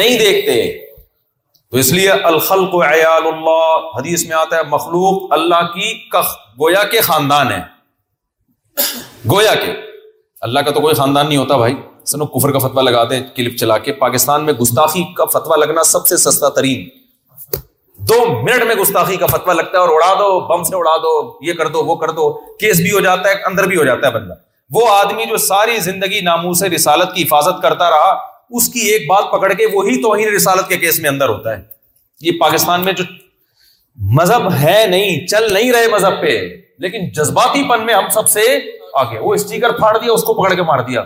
[0.00, 0.56] نہیں دیکھتے
[1.70, 5.92] تو اس لیے الخل کو حدیث میں آتا ہے مخلوق اللہ کی
[6.60, 7.60] گویا کے خاندان ہے
[9.32, 9.72] گویا کے
[10.48, 11.74] اللہ کا تو کوئی خاندان نہیں ہوتا بھائی
[12.10, 15.82] سنو کفر کا فتوا لگا دیں کلپ چلا کے پاکستان میں گستاخی کا فتوا لگنا
[15.92, 16.88] سب سے سستا ترین
[18.08, 21.02] دو منٹ میں گستاخی کا فتوا لگتا ہے اور اڑا دو بم سے اڑا دو
[21.02, 21.68] دو دو یہ کر
[22.04, 22.30] کر وہ
[22.60, 24.34] کیس بھی ہو جاتا ہے اندر بھی ہو جاتا ہے بندہ
[24.74, 28.14] وہ آدمی جو ساری زندگی نامو سے رسالت کی حفاظت کرتا رہا
[28.60, 31.62] اس کی ایک بات پکڑ کے وہی توہین رسالت کے کیس میں اندر ہوتا ہے
[32.28, 33.04] یہ پاکستان میں جو
[34.20, 36.40] مذہب ہے نہیں چل نہیں رہے مذہب پہ
[36.86, 38.40] لیکن جذباتی پن میں ہم سب سے
[39.00, 41.02] آگے وہ اسٹیکر پھاڑ دیا اس کو پکڑ کے مار دیا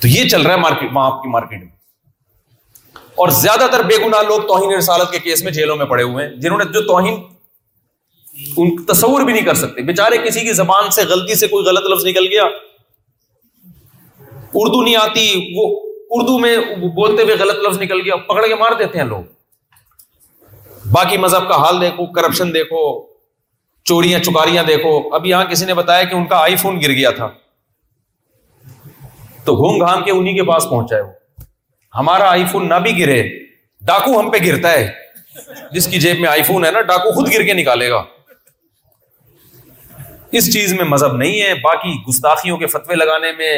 [0.00, 1.78] تو یہ چل رہا ہے مارکیٹ وہاں آپ کی مارکیٹ میں
[3.22, 6.26] اور زیادہ تر بے گناہ لوگ توہین رسالت کے کیس میں جیلوں میں پڑے ہوئے
[6.26, 7.20] ہیں جنہوں نے جو توہین
[8.56, 11.90] ان تصور بھی نہیں کر سکتے بےچارے کسی کی زبان سے غلطی سے کوئی غلط
[11.92, 12.42] لفظ نکل گیا
[14.60, 15.26] اردو نہیں آتی
[15.56, 15.66] وہ
[16.18, 16.56] اردو میں
[16.96, 21.56] بولتے ہوئے غلط لفظ نکل گیا پکڑ کے مار دیتے ہیں لوگ باقی مذہب کا
[21.64, 22.80] حال دیکھو کرپشن دیکھو
[23.90, 27.10] چوریاں چکاریاں دیکھو اب یہاں کسی نے بتایا کہ ان کا آئی فون گر گیا
[27.20, 27.28] تھا
[29.44, 31.10] تو گھوم گھام کے انہیں کے پاس پہنچا ہے وہ
[31.98, 33.22] ہمارا آئی فون نہ بھی گرے
[33.86, 34.88] ڈاکو ہم پہ گرتا ہے
[35.72, 38.02] جس کی جیب میں آئی فون ہے نا ڈاکو خود گر کے نکالے گا
[40.38, 43.52] اس چیز میں مذہب نہیں ہے باقی گستاخیوں کے فتوے لگانے میں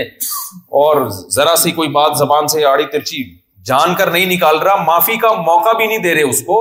[0.83, 3.23] اور ذرا سی کوئی بات زبان سے آڑی ترچی
[3.71, 6.59] جان کر نہیں نکال رہا معافی کا موقع بھی نہیں دے رہے اس کو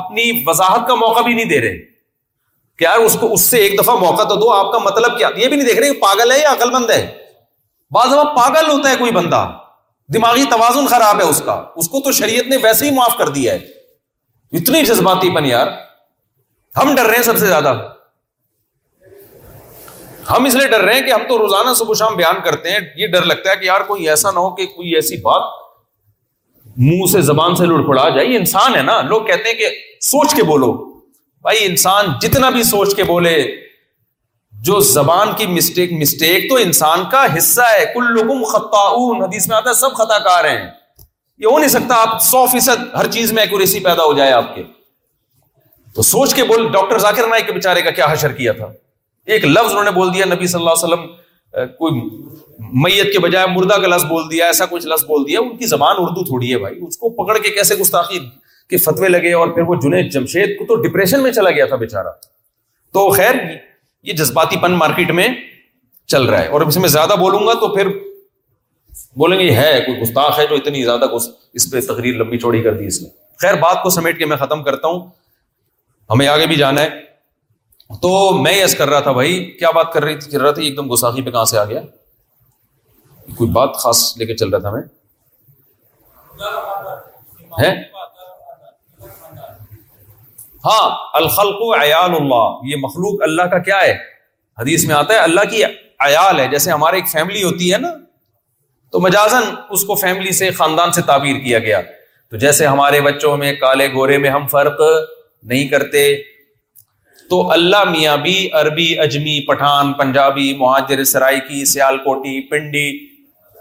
[0.00, 1.76] اپنی وضاحت کا موقع بھی نہیں دے رہے
[2.78, 5.48] کیا اس کو اس سے ایک دفعہ موقع تو دو آپ کا مطلب کیا یہ
[5.48, 7.06] بھی نہیں دیکھ رہے پاگل ہے یا عقل مند ہے
[7.94, 9.46] بعض پاگل ہوتا ہے کوئی بندہ
[10.14, 13.28] دماغی توازن خراب ہے اس کا اس کو تو شریعت نے ویسے ہی معاف کر
[13.36, 15.66] دیا ہے اتنی جذباتی پن یار
[16.76, 17.74] ہم ڈر رہے ہیں سب سے زیادہ
[20.30, 22.78] ہم اس لیے ڈر رہے ہیں کہ ہم تو روزانہ صبح شام بیان کرتے ہیں
[22.96, 25.48] یہ ڈر لگتا ہے کہ یار کوئی ایسا نہ ہو کہ کوئی ایسی بات
[26.88, 29.68] منہ سے زبان سے لڑ پڑا جائے یہ انسان ہے نا لوگ کہتے ہیں کہ
[30.10, 30.72] سوچ کے بولو
[31.48, 33.34] بھائی انسان جتنا بھی سوچ کے بولے
[34.64, 38.30] جو زبان کی مسٹیک مسٹیک تو انسان کا حصہ ہے کل
[39.22, 42.82] حدیث میں آتا ہے سب خطا کار ہیں یہ ہو نہیں سکتا آپ سو فیصد
[42.96, 46.98] ہر چیز میں ایکوریسی پیدا ہو جائے آپ کے کے کے تو سوچ بول ڈاکٹر
[47.04, 48.68] ذاکر نائک بیچارے کا کیا حشر کیا تھا
[49.36, 52.00] ایک لفظ انہوں نے بول دیا نبی صلی اللہ علیہ وسلم کوئی
[52.82, 55.66] میت کے بجائے مردہ کا لفظ بول دیا ایسا کچھ لفظ بول دیا ان کی
[55.72, 58.18] زبان اردو تھوڑی ہے بھائی اس کو پکڑ کے کیسے گستاخی
[58.70, 61.76] کے فتوے لگے اور پھر وہ جنید جمشید کو تو ڈپریشن میں چلا گیا تھا
[61.86, 62.10] بےچارا
[62.98, 63.34] تو خیر
[64.08, 65.26] یہ جذباتی پن مارکیٹ میں
[66.12, 67.86] چل رہا ہے اور اسے میں زیادہ بولوں گا تو پھر
[69.22, 71.04] بولیں گے ہے کوئی گستاخ ہے جو اتنی زیادہ
[71.60, 73.08] اس پہ تقریر لمبی چوڑی کر دی اس نے
[73.42, 75.00] خیر بات کو سمیٹ کے میں ختم کرتا ہوں
[76.10, 76.88] ہمیں آگے بھی جانا ہے
[78.02, 78.08] تو
[78.42, 80.86] میں یس کر رہا تھا بھائی کیا بات کر رہی کر رہا تھا ایک دم
[80.92, 81.80] گساخی پہ کہاں سے آ گیا
[83.36, 84.84] کوئی بات خاص لے کے چل رہا تھا میں
[90.64, 90.88] ہاں
[91.20, 93.92] الخلق عیال اللہ یہ مخلوق اللہ کا کیا ہے
[94.60, 97.92] حدیث میں آتا ہے اللہ کی عیال ہے جیسے ہمارے ایک فیملی ہوتی ہے نا
[98.92, 101.80] تو مجازن اس کو فیملی سے خاندان سے تعبیر کیا گیا
[102.30, 106.02] تو جیسے ہمارے بچوں میں کالے گورے میں ہم فرق نہیں کرتے
[107.30, 112.88] تو اللہ میاں بھی عربی اجمی پٹھان پنجابی مہاجر سرائکی سیال کوٹی پنڈی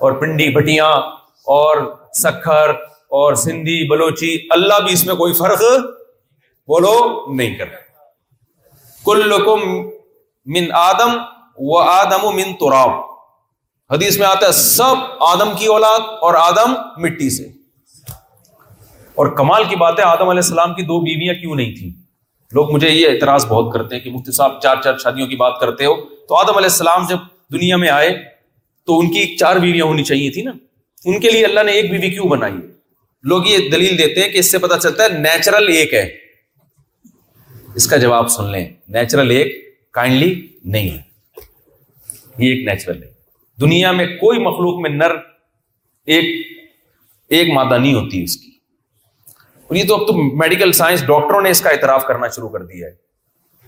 [0.01, 0.89] اور پنڈی بھٹیاں
[1.57, 1.77] اور
[2.21, 2.71] سکھر
[3.21, 5.61] اور سندھی بلوچی اللہ بھی اس میں کوئی فرق
[6.69, 7.67] نہیں
[10.53, 11.17] من آدم
[11.71, 12.91] و آدم من تراب
[13.93, 17.47] حدیث میں آتا ہے سب آدم کی اولاد اور اور آدم مٹی سے
[19.37, 21.89] کمال کی بات ہے آدم علیہ السلام کی دو بیویاں کیوں نہیں تھیں
[22.55, 25.59] لوگ مجھے یہ اعتراض بہت کرتے ہیں کہ مفتی صاحب چار چار شادیوں کی بات
[25.61, 25.93] کرتے ہو
[26.27, 28.13] تو آدم علیہ السلام جب دنیا میں آئے
[28.87, 30.51] تو ان کی چار بیویاں ہونی چاہیے تھی نا
[31.05, 32.55] ان کے لیے اللہ نے ایک بیوی کیوں بنائی
[33.33, 36.05] لوگ یہ دلیل دیتے ہیں کہ اس سے پتا چلتا ہے نیچرل ایک ہے
[37.75, 39.53] اس کا جواب سن لیں نیچرل ایک
[39.93, 40.33] کائنڈلی
[40.75, 41.01] نہیں ہے
[42.45, 43.11] یہ ایک نیچرل ایک
[43.61, 45.15] دنیا میں کوئی مخلوق میں نر
[46.15, 46.25] ایک
[47.37, 48.47] ایک مادہ نہیں ہوتی اس کی
[49.67, 52.63] اور یہ تو تو اب میڈیکل سائنس ڈاکٹروں نے اس کا اعتراف کرنا شروع کر
[52.65, 52.95] دیا ہے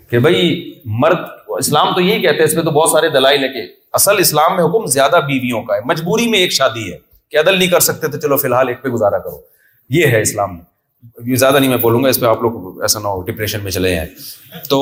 [0.10, 0.58] کہ بھائی
[1.02, 1.22] مرد
[1.58, 3.64] اسلام تو یہی کہتے ہیں اس میں تو بہت سارے دلائی کہ
[4.00, 6.98] اصل اسلام میں حکم زیادہ بیویوں کا ہے مجبوری میں ایک شادی ہے
[7.32, 9.42] کہ عدل نہیں کر سکتے تو چلو فی الحال ایک پہ گزارا کرو
[10.00, 10.64] یہ ہے اسلام میں
[11.26, 13.72] یہ زیادہ نہیں میں بولوں گا اس پہ آپ لوگ ایسا نہ ہو ڈپریشن میں
[13.72, 14.80] چلے جائیں تو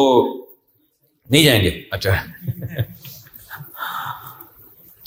[1.31, 2.11] نہیں جائیں گے اچھا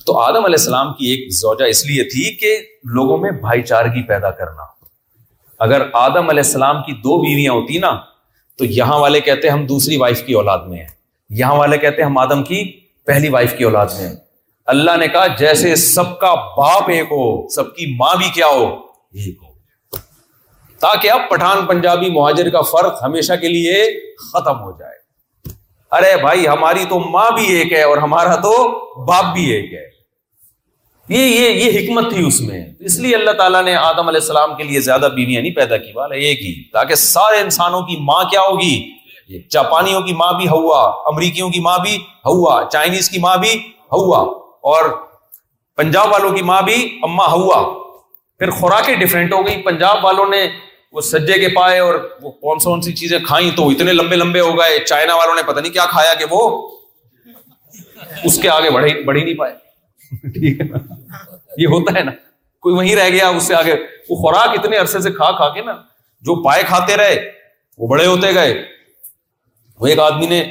[0.07, 2.57] تو آدم علیہ السلام کی ایک زوجہ اس لیے تھی کہ
[2.95, 4.63] لوگوں میں بھائی چارگی پیدا کرنا
[5.65, 7.91] اگر آدم علیہ السلام کی دو بیویاں ہوتی نا
[8.59, 10.87] تو یہاں والے کہتے ہم دوسری وائف کی اولاد میں ہیں
[11.41, 12.63] یہاں والے کہتے ہم آدم کی
[13.07, 14.15] پہلی وائف کی اولاد میں ہیں
[14.73, 17.23] اللہ نے کہا جیسے سب کا باپ ایک ہو
[17.55, 18.67] سب کی ماں بھی کیا ہو
[19.13, 19.51] ایک ہو
[20.83, 23.75] تاکہ اب پٹھان پنجابی مہاجر کا فرق ہمیشہ کے لیے
[24.33, 24.99] ختم ہو جائے
[25.99, 28.55] ارے بھائی ہماری تو ماں بھی ایک ہے اور ہمارا تو
[29.11, 29.91] باپ بھی ایک ہے
[31.17, 34.57] یہ یہ یہ حکمت تھی اس میں اس لیے اللہ تعالیٰ نے آدم علیہ السلام
[34.57, 38.23] کے لیے زیادہ بیویاں نہیں پیدا کی والا ایک ہی تاکہ سارے انسانوں کی ماں
[38.35, 40.81] کیا ہوگی جاپانیوں کی ماں بھی ہوا
[41.13, 41.97] امریکیوں کی ماں بھی
[42.31, 43.55] ہوا چائنیز کی ماں بھی
[43.93, 44.19] ہوا
[44.75, 44.89] اور
[45.83, 46.77] پنجاب والوں کی ماں بھی
[47.11, 47.61] اما ہوا
[48.39, 50.43] پھر خوراکیں ڈفرینٹ ہو گئی پنجاب والوں نے
[50.93, 54.17] وہ سجے کے پائے اور وہ کون سا کون سی چیزیں کھائیں تو اتنے لمبے
[54.17, 56.41] لمبے ہو گئے چائنا والوں نے نہیں کیا کھایا کہ وہ
[58.29, 60.51] اس کے آگے بڑھ ہی نہیں پائے
[61.59, 62.11] یہ ہوتا ہے نا
[62.65, 63.73] کوئی وہیں رہ گیا اس سے آگے
[64.09, 65.73] وہ خوراک اتنے عرصے سے کھا کھا کے نا
[66.29, 67.17] جو پائے کھاتے رہے
[67.79, 68.53] وہ بڑے ہوتے گئے
[69.81, 70.43] وہ ایک آدمی نے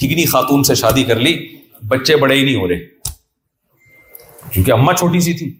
[0.00, 1.36] ٹکنی خاتون سے شادی کر لی
[1.90, 5.50] بچے بڑے ہی نہیں ہو رہے کیونکہ اما چھوٹی سی تھی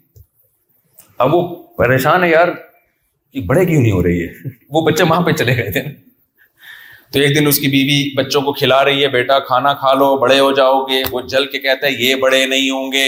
[1.26, 1.42] اب وہ
[1.78, 2.48] پریشان ہے یار
[3.34, 5.80] کہ بڑے کیوں نہیں ہو رہی ہے وہ بچے وہاں پہ چلے گئے تھے
[7.12, 10.16] تو ایک دن اس کی بیوی بچوں کو کھلا رہی ہے بیٹا کھانا کھا لو
[10.18, 13.04] بڑے ہو جاؤ گے وہ جل کے کہتا ہے یہ بڑے نہیں ہوں گے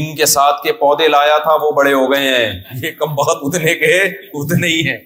[0.00, 2.52] ان کے ساتھ کے پودے لایا تھا وہ بڑے ہو گئے ہیں
[2.82, 4.96] یہ کم بہت اتنے کے ہی ہیں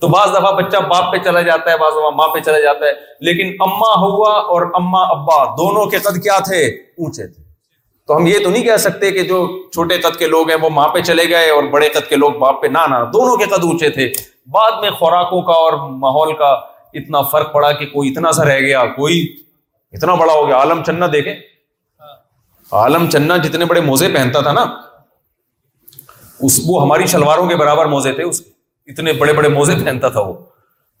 [0.00, 2.86] تو بعض دفعہ بچہ باپ پہ چلا جاتا ہے بعض دفعہ ماں پہ چلا جاتا
[2.86, 2.92] ہے
[3.30, 7.39] لیکن اما ہوا اور اما ابا دونوں کے قد کیا تھے اونچے تھے
[8.10, 9.36] تو ہم یہ تو نہیں کہہ سکتے کہ جو
[9.72, 12.32] چھوٹے قد کے لوگ ہیں وہ ماں پہ چلے گئے اور بڑے قد کے لوگ
[12.62, 12.78] پہ نہ
[13.12, 14.06] دونوں کے قد اونچے تھے
[14.54, 16.48] بعد میں خوراکوں کا اور ماحول کا
[17.00, 19.20] اتنا فرق پڑا کہ کوئی اتنا سا رہ گیا کوئی
[19.98, 21.34] اتنا بڑا ہو گیا عالم چنا دیکھیں
[22.80, 24.64] عالم چنا جتنے بڑے موزے پہنتا تھا نا
[26.48, 28.42] اس وہ ہماری شلواروں کے برابر موزے تھے اس
[28.92, 30.34] اتنے بڑے بڑے موزے پہنتا تھا وہ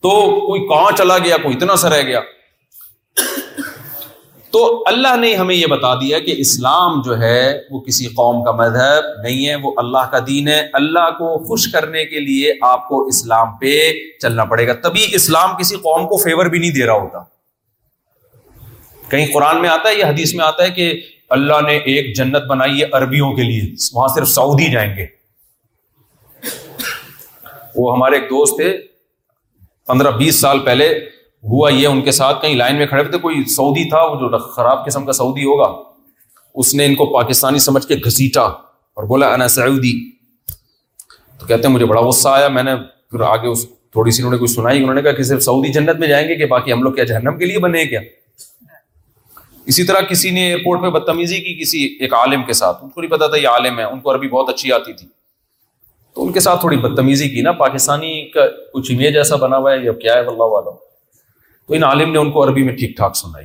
[0.02, 2.20] تو کوئی کہاں چلا گیا کوئی اتنا سا رہ گیا
[4.52, 8.52] تو اللہ نے ہمیں یہ بتا دیا کہ اسلام جو ہے وہ کسی قوم کا
[8.60, 12.86] مذہب نہیں ہے وہ اللہ کا دین ہے اللہ کو خوش کرنے کے لیے آپ
[12.88, 13.74] کو اسلام پہ
[14.22, 17.22] چلنا پڑے گا تبھی اسلام کسی قوم کو فیور بھی نہیں دے رہا ہوتا
[19.10, 20.92] کہیں قرآن میں آتا ہے یا حدیث میں آتا ہے کہ
[21.38, 25.06] اللہ نے ایک جنت بنائی ہے عربیوں کے لیے وہاں صرف سعودی جائیں گے
[27.76, 28.76] وہ ہمارے ایک دوست تھے
[29.86, 30.88] پندرہ بیس سال پہلے
[31.48, 34.14] ہوا یہ ان کے ساتھ کہیں لائن میں کھڑے ہوئے تھے کوئی سعودی تھا وہ
[34.28, 35.68] جو خراب قسم کا سعودی ہوگا
[36.62, 39.92] اس نے ان کو پاکستانی سمجھ کے گھسیٹا اور بولا انا سعودی
[41.38, 42.74] تو کہتے ہیں مجھے بڑا غصہ آیا میں نے
[43.10, 45.98] پھر آگے اس تھوڑی سی انہوں نے سنائی انہوں نے کہا کہ صرف سعودی جنت
[45.98, 48.00] میں جائیں گے کہ باقی ہم لوگ کیا جہنم کے لیے بنے کیا
[49.70, 53.00] اسی طرح کسی نے ایئرپورٹ پہ بدتمیزی کی کسی ایک عالم کے ساتھ ان کو
[53.00, 55.06] نہیں پتا تھا یہ عالم ہے ان کو عربی بہت اچھی آتی تھی
[56.14, 59.72] تو ان کے ساتھ تھوڑی بدتمیزی کی نا پاکستانی کا کچھ امیج ایسا بنا ہوا
[59.72, 60.78] ہے یا کیا ہے اللہ عالم
[61.70, 63.44] تو ان عالم نے ان کو عربی میں ٹھیک ٹھاک سنائی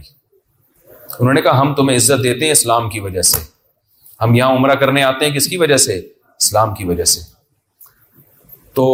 [1.19, 3.39] انہوں نے کہا ہم تمہیں عزت دیتے ہیں اسلام کی وجہ سے
[4.23, 7.19] ہم یہاں عمرہ کرنے آتے ہیں کس کی وجہ سے اسلام کی وجہ سے
[8.79, 8.85] تو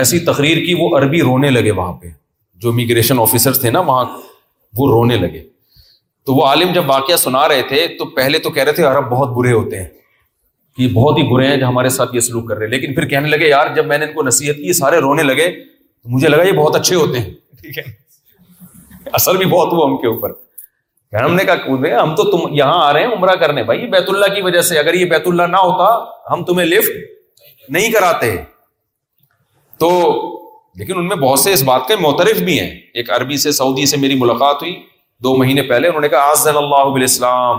[0.00, 2.08] ایسی تقریر کی وہ عربی رونے لگے وہاں پہ
[2.64, 4.04] جو امیگریشن آفیسر تھے نا وہاں
[4.78, 5.42] وہ رونے لگے
[6.26, 9.08] تو وہ عالم جب واقعہ سنا رہے تھے تو پہلے تو کہہ رہے تھے عرب
[9.14, 9.88] بہت برے ہوتے ہیں
[10.76, 13.08] کہ بہت ہی برے ہیں جو ہمارے ساتھ یہ سلوک کر رہے ہیں لیکن پھر
[13.14, 16.28] کہنے لگے یار جب میں نے ان کو نصیحت کی سارے رونے لگے تو مجھے
[16.28, 17.84] لگا یہ بہت اچھے ہوتے ہیں ٹھیک ہے
[19.18, 20.32] اثر بھی بہت ہوا ان کے اوپر
[21.12, 24.08] یعنی ہم نے کہا ہم تو تم یہاں آ رہے ہیں عمرہ کرنے بھائی بیت
[24.08, 25.88] اللہ کی وجہ سے اگر یہ بیت اللہ نہ ہوتا
[26.34, 28.36] ہم تمہیں لفٹ نہیں کراتے
[29.80, 29.90] تو
[30.78, 33.84] لیکن ان میں بہت سے اس بات کے محترف بھی ہیں ایک عربی سے سعودی
[33.86, 34.74] سے میری ملاقات ہوئی
[35.24, 37.58] دو مہینے پہلے انہوں نے کہا آز اللہ اسلام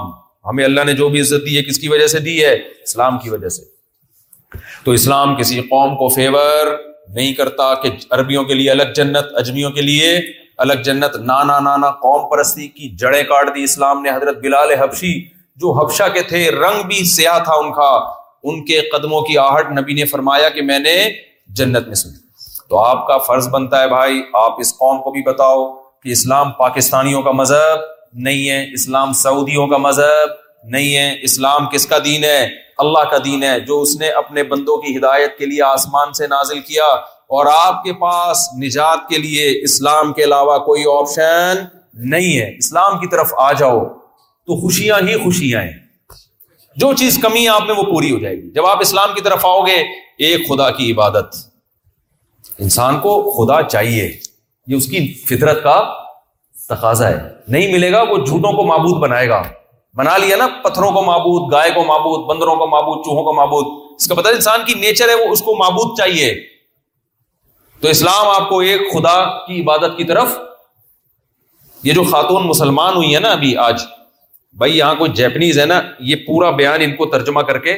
[0.50, 3.18] ہمیں اللہ نے جو بھی عزت دی ہے کس کی وجہ سے دی ہے اسلام
[3.24, 3.62] کی وجہ سے
[4.86, 6.74] تو اسلام کسی قوم کو فیور
[7.16, 10.10] نہیں کرتا کہ عربیوں کے لیے الگ جنت اجمیوں کے لیے
[10.64, 15.14] الگ جنت نانا نانا قوم پرستی کی جڑیں کاٹ دی اسلام نے حضرت بلال حبشی
[15.62, 17.90] جو حبشہ کے تھے رنگ بھی سیاہ تھا ان کا
[18.50, 20.96] ان کے قدموں کی آہٹ نبی نے فرمایا کہ میں نے
[21.60, 22.22] جنت میں سنی
[22.70, 25.64] تو آپ کا فرض بنتا ہے بھائی آپ اس قوم کو بھی بتاؤ
[26.04, 27.80] کہ اسلام پاکستانیوں کا مذہب
[28.28, 30.30] نہیں ہے اسلام سعودیوں کا مذہب
[30.72, 32.42] نہیں ہے اسلام کس کا دین ہے
[32.84, 36.28] اللہ کا دین ہے جو اس نے اپنے بندوں کی ہدایت کے لیے آسمان سے
[36.28, 36.84] نازل کیا
[37.38, 41.62] اور آپ کے پاس نجات کے لیے اسلام کے علاوہ کوئی آپشن
[42.12, 43.80] نہیں ہے اسلام کی طرف آ جاؤ
[44.50, 48.36] تو خوشیاں ہی خوشیاں ہیں جو چیز کمی ہے آپ میں وہ پوری ہو جائے
[48.36, 49.78] گی جب آپ اسلام کی طرف آؤ گے
[50.30, 51.36] ایک خدا کی عبادت
[52.68, 55.76] انسان کو خدا چاہیے یہ اس کی فطرت کا
[56.70, 57.20] تقاضا ہے
[57.58, 59.42] نہیں ملے گا وہ جھوٹوں کو معبود بنائے گا
[60.04, 63.66] بنا لیا نا پتھروں کو معبود گائے کو معبود بندروں کو معبود چوہوں کو معبود
[64.00, 66.34] اس کا پتہ مطلب انسان کی نیچر ہے وہ اس کو معبود چاہیے
[67.84, 69.14] تو اسلام آپ کو ایک خدا
[69.46, 70.38] کی عبادت کی طرف
[71.84, 73.82] یہ جو خاتون مسلمان ہوئی ہے نا ابھی آج
[74.58, 75.80] بھائی یہاں کوئی جیپنیز ہے نا
[76.12, 77.76] یہ پورا بیان ان کو ترجمہ کر کے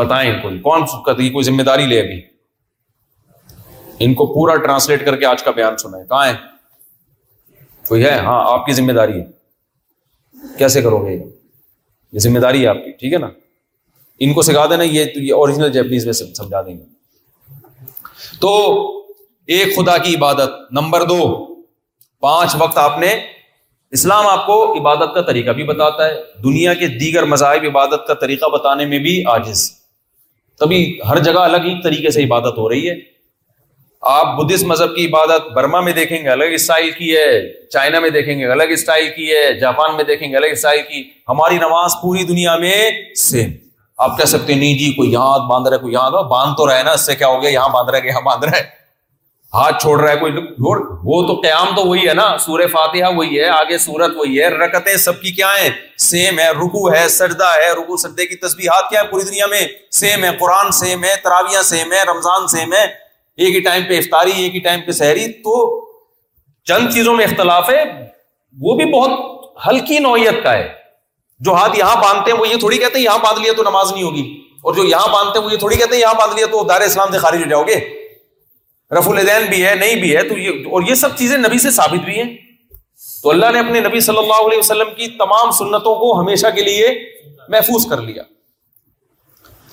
[0.00, 2.20] بتائیں ان کو کون کرتی کوئی ذمہ داری لے ابھی
[4.04, 6.36] ان کو پورا ٹرانسلیٹ کر کے آج کا بیان سنا ہے کہاں ہے ہے
[7.88, 12.84] کوئی ہاں آپ کی ذمہ داری ہے کیسے کرو گے یہ ذمہ داری ہے آپ
[12.84, 13.30] کی ٹھیک ہے نا
[14.26, 16.94] ان کو سکھا دینا یہ اوریجنل جیپنیز میں سمجھا دیں گے
[18.40, 18.54] تو
[19.54, 21.18] ایک خدا کی عبادت نمبر دو
[22.22, 23.12] پانچ وقت آپ نے
[23.96, 26.14] اسلام آپ کو عبادت کا طریقہ بھی بتاتا ہے
[26.44, 29.62] دنیا کے دیگر مذاہب عبادت کا طریقہ بتانے میں بھی آجز
[30.60, 32.94] تبھی ہر جگہ الگ ہی طریقے سے عبادت ہو رہی ہے
[34.14, 37.26] آپ بدھسٹ مذہب کی عبادت برما میں دیکھیں گے الگ اسٹائل کی ہے
[37.74, 41.02] چائنا میں دیکھیں گے الگ اسٹائل کی ہے جاپان میں دیکھیں گے الگ اسٹائل کی
[41.28, 42.74] ہماری نماز پوری دنیا میں
[43.24, 43.50] سیم
[44.04, 46.66] آپ کہہ سکتے ہیں نہیں جی کوئی یہاں باندھ رہا ہے کوئی یہاں باندھ تو
[46.70, 48.74] رہے نا اس سے کیا ہو گیا یہاں باندھ رہے باندھ رہا ہے
[49.54, 50.32] ہاتھ چھوڑ رہا ہے کوئی
[51.04, 54.16] وہ تو قیام تو وہی ہے نا سور فاتحہ وہی وہی ہے ہے آگے سورت
[54.62, 55.52] رکتیں سب کی کیا
[56.10, 59.46] سیم ہے رکو ہے سردا ہے رکو سردے کی تسبیحات ہاتھ کیا ہے پوری دنیا
[59.50, 59.60] میں
[60.00, 63.98] سیم ہے قرآن سیم ہے تراویہ سیم ہے رمضان سیم ہے ایک ہی ٹائم پہ
[63.98, 65.56] افطاری ایک ہی ٹائم پہ سحری تو
[66.68, 67.82] چند چیزوں میں اختلاف ہے
[68.66, 70.68] وہ بھی بہت ہلکی نوعیت کا ہے
[71.44, 73.92] جو ہاتھ یہاں باندھتے ہیں وہ یہ تھوڑی کہتے ہیں یہاں باندھ لیا تو نماز
[73.92, 74.20] نہیں ہوگی
[74.64, 76.80] اور جو یہاں باندھتے ہیں وہ یہ تھوڑی کہتے ہیں یہاں باندھ لیا تو دار
[76.80, 77.74] اسلام سے خارج ہو جاؤ گے
[78.98, 81.70] رف الدین بھی ہے نہیں بھی ہے تو یہ اور یہ سب چیزیں نبی سے
[81.78, 82.32] ثابت بھی ہیں
[83.22, 86.62] تو اللہ نے اپنے نبی صلی اللہ علیہ وسلم کی تمام سنتوں کو ہمیشہ کے
[86.70, 86.90] لیے
[87.54, 88.22] محفوظ کر لیا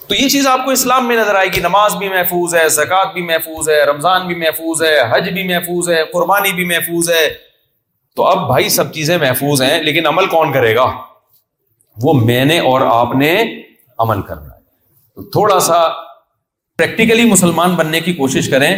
[0.08, 3.14] تو یہ چیز آپ کو اسلام میں نظر آئے گی نماز بھی محفوظ ہے زکوٰۃ
[3.14, 7.28] بھی محفوظ ہے رمضان بھی محفوظ ہے حج بھی محفوظ ہے قربانی بھی محفوظ ہے
[8.16, 10.92] تو اب بھائی سب چیزیں محفوظ ہیں لیکن عمل کون کرے گا
[12.02, 13.32] وہ میں نے اور آپ نے
[14.00, 14.62] عمل کرنا ہے
[15.16, 15.88] تو تھوڑا سا
[16.78, 18.74] پریکٹیکلی مسلمان بننے کی کوشش کریں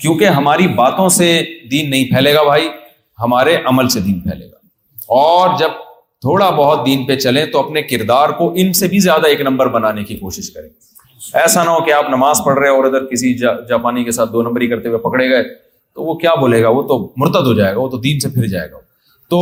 [0.00, 1.30] کیونکہ ہماری باتوں سے
[1.70, 2.68] دین نہیں پھیلے گا بھائی
[3.22, 4.56] ہمارے عمل سے دین پھیلے گا
[5.22, 5.70] اور جب
[6.20, 9.68] تھوڑا بہت دین پہ چلیں تو اپنے کردار کو ان سے بھی زیادہ ایک نمبر
[9.72, 10.68] بنانے کی کوشش کریں
[11.40, 13.32] ایسا نہ ہو کہ آپ نماز پڑھ رہے اور ادھر کسی
[13.68, 15.42] جاپانی کے ساتھ دو نمبر ہی کرتے ہوئے پکڑے گئے
[15.94, 18.28] تو وہ کیا بولے گا وہ تو مرتد ہو جائے گا وہ تو دین سے
[18.34, 18.78] پھر جائے گا
[19.30, 19.38] تو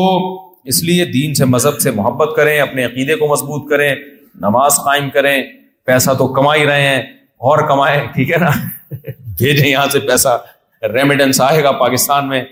[0.70, 3.90] اس لیے دین سے مذہب سے محبت کریں اپنے عقیدے کو مضبوط کریں
[4.44, 5.36] نماز قائم کریں
[5.86, 7.00] پیسہ تو کما ہی رہے ہیں
[7.48, 8.50] اور کمائیں ٹھیک ہے نا
[9.38, 10.28] بھیجیں یہاں سے پیسہ
[10.94, 12.42] ریمیڈنس آئے گا پاکستان میں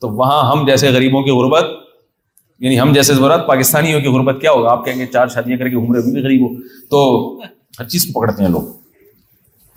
[0.00, 1.70] تو وہاں ہم جیسے غریبوں کی غربت
[2.64, 5.68] یعنی ہم جیسے ضرورت پاکستانیوں کی غربت کیا ہوگا آپ کہیں گے چار شادیاں کر
[5.68, 6.54] کے گے بھی غریب ہو
[6.90, 7.02] تو
[7.78, 8.72] ہر چیز پکڑتے ہیں لوگ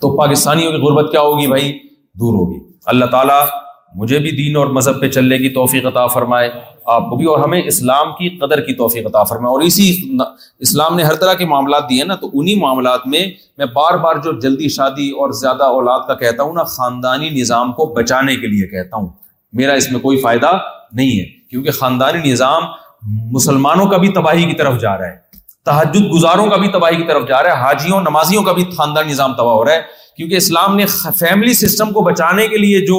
[0.00, 1.72] تو پاکستانیوں کی غربت کیا ہوگی بھائی
[2.20, 2.58] دور ہوگی
[2.94, 3.42] اللہ تعالیٰ
[4.02, 6.48] مجھے بھی دین اور مذہب پہ چلنے کی توفیق عطا فرمائے
[6.90, 9.90] آپ کو بھی اور ہمیں اسلام کی قدر کی توفیق عطا فرمائے اور اسی
[10.68, 13.20] اسلام نے ہر طرح کے معاملات دیے نا تو انہی معاملات میں
[13.58, 17.72] میں بار بار جو جلدی شادی اور زیادہ اولاد کا کہتا ہوں نا خاندانی نظام
[17.72, 19.08] کو بچانے کے لیے کہتا ہوں
[19.60, 20.52] میرا اس میں کوئی فائدہ
[20.94, 22.62] نہیں ہے کیونکہ خاندانی نظام
[23.32, 25.20] مسلمانوں کا بھی تباہی کی طرف جا رہا ہے
[25.64, 29.10] تحجد گزاروں کا بھی تباہی کی طرف جا رہا ہے حاجیوں نمازیوں کا بھی خاندانی
[29.10, 29.82] نظام تباہ ہو رہا ہے
[30.16, 30.86] کیونکہ اسلام نے
[31.18, 32.98] فیملی سسٹم کو بچانے کے لیے جو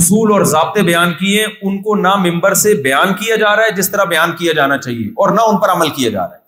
[0.00, 3.74] اصول اور ضابطے بیان کیے ان کو نہ ممبر سے بیان کیا جا رہا ہے
[3.76, 6.40] جس طرح بیان کیا جانا چاہیے اور نہ ان پر عمل کیا جا رہا ہے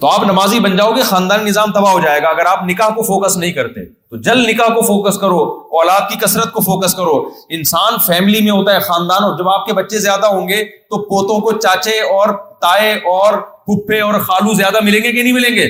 [0.00, 4.74] تو آپ نمازی بن جاؤ گے خاندان کو فوکس فوکس نہیں کرتے تو جل نکاح
[4.74, 5.38] کو کرو
[5.80, 7.14] اولاد کی کثرت کو فوکس کرو
[7.60, 11.02] انسان فیملی میں ہوتا ہے خاندان اور جب آپ کے بچے زیادہ ہوں گے تو
[11.08, 12.34] پوتوں کو چاچے اور
[12.66, 15.68] تائے اور پھپھے اور خالو زیادہ ملیں گے کہ نہیں ملیں گے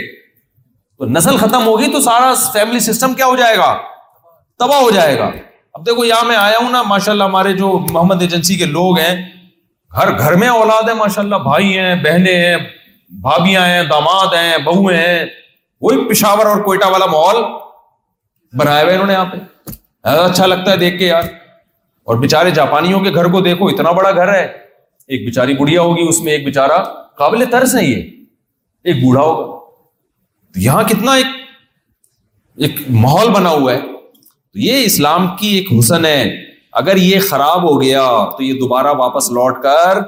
[0.99, 3.75] تو نسل ختم ہوگی تو سارا فیملی سسٹم کیا ہو جائے گا
[4.59, 5.31] تباہ ہو جائے گا
[5.77, 8.99] اب دیکھو یہاں میں آیا ہوں نا ماشاء اللہ ہمارے جو محمد ایجنسی کے لوگ
[8.99, 9.15] ہیں
[9.97, 12.57] ہر گھر میں اولاد ہے ماشاء اللہ بھائی ہیں بہنیں ہیں
[13.23, 15.25] بھابیاں ہیں داماد ہیں بہویں ہیں
[15.87, 17.43] وہی پشاور اور کوئٹہ والا ماحول
[18.59, 19.39] بنایا ہوا انہوں نے یہاں پہ
[20.09, 21.23] اچھا لگتا ہے دیکھ کے یار
[22.05, 26.07] اور بےچارے جاپانیوں کے گھر کو دیکھو اتنا بڑا گھر ہے ایک بےچاری گڑیا ہوگی
[26.09, 26.77] اس میں ایک بےچارا
[27.19, 28.03] قابل ترس ہے یہ
[28.85, 29.59] ایک بوڑھا ہوگا
[30.69, 31.35] یہاں کتنا ایک
[32.65, 33.81] ایک ماحول بنا ہوا ہے
[34.55, 36.23] تو یہ اسلام کی ایک حسن ہے
[36.81, 38.03] اگر یہ خراب ہو گیا
[38.37, 39.99] تو یہ دوبارہ واپس لوٹ کر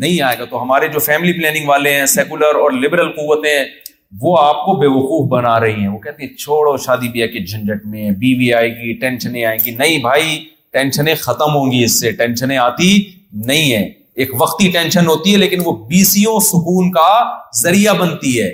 [0.00, 3.64] نہیں آئے گا تو ہمارے جو فیملی پلاننگ والے ہیں سیکولر اور لبرل قوتیں
[4.20, 7.40] وہ آپ کو بے وقوف بنا رہی ہیں وہ کہتے ہیں چھوڑو شادی بیاہ کے
[7.44, 10.38] جھنجٹ میں بیوی آئے گی ٹینشنیں آئیں گی نہیں بھائی
[10.72, 12.92] ٹینشنیں ختم ہوں گی اس سے ٹینشنیں آتی
[13.46, 13.82] نہیں ہے
[14.22, 17.12] ایک وقتی ٹینشن ہوتی ہے لیکن وہ بیسیوں سکون کا
[17.62, 18.50] ذریعہ بنتی ہے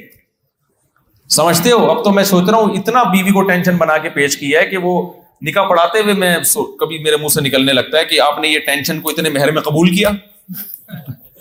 [1.36, 4.36] سمجھتے ہو اب تو میں سوچ رہا ہوں اتنا بیوی کو ٹینشن بنا کے پیش
[4.36, 5.02] کیا ہے کہ وہ
[5.46, 6.36] نکاح پڑھاتے ہوئے میں
[6.80, 9.50] کبھی میرے منہ سے نکلنے لگتا ہے کہ آپ نے یہ ٹینشن کو اتنے مہر
[9.52, 10.10] میں قبول کیا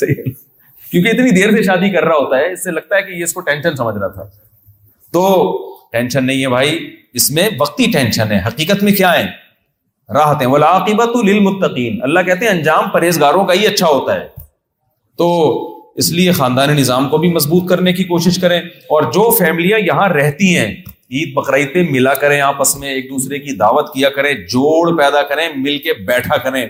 [0.00, 3.22] کیونکہ اتنی دیر سے شادی کر رہا ہوتا ہے اس سے لگتا ہے کہ یہ
[3.22, 4.24] اس اس کو ٹینشن ٹینشن سمجھ رہا تھا
[5.12, 6.78] تو نہیں ہے بھائی
[7.32, 9.26] میں وقتی ٹینشن ہے حقیقت میں کیا ہے
[11.24, 14.26] للمتقین اللہ کہتے ہیں انجام پرہیزگاروں کا ہی اچھا ہوتا ہے
[15.18, 15.28] تو
[16.02, 18.58] اس لیے خاندانی نظام کو بھی مضبوط کرنے کی کوشش کریں
[18.96, 20.72] اور جو فیملیاں یہاں رہتی ہیں
[21.10, 25.22] عید بقرعید پہ ملا کریں آپس میں ایک دوسرے کی دعوت کیا کریں جوڑ پیدا
[25.28, 26.64] کریں مل کے بیٹھا کریں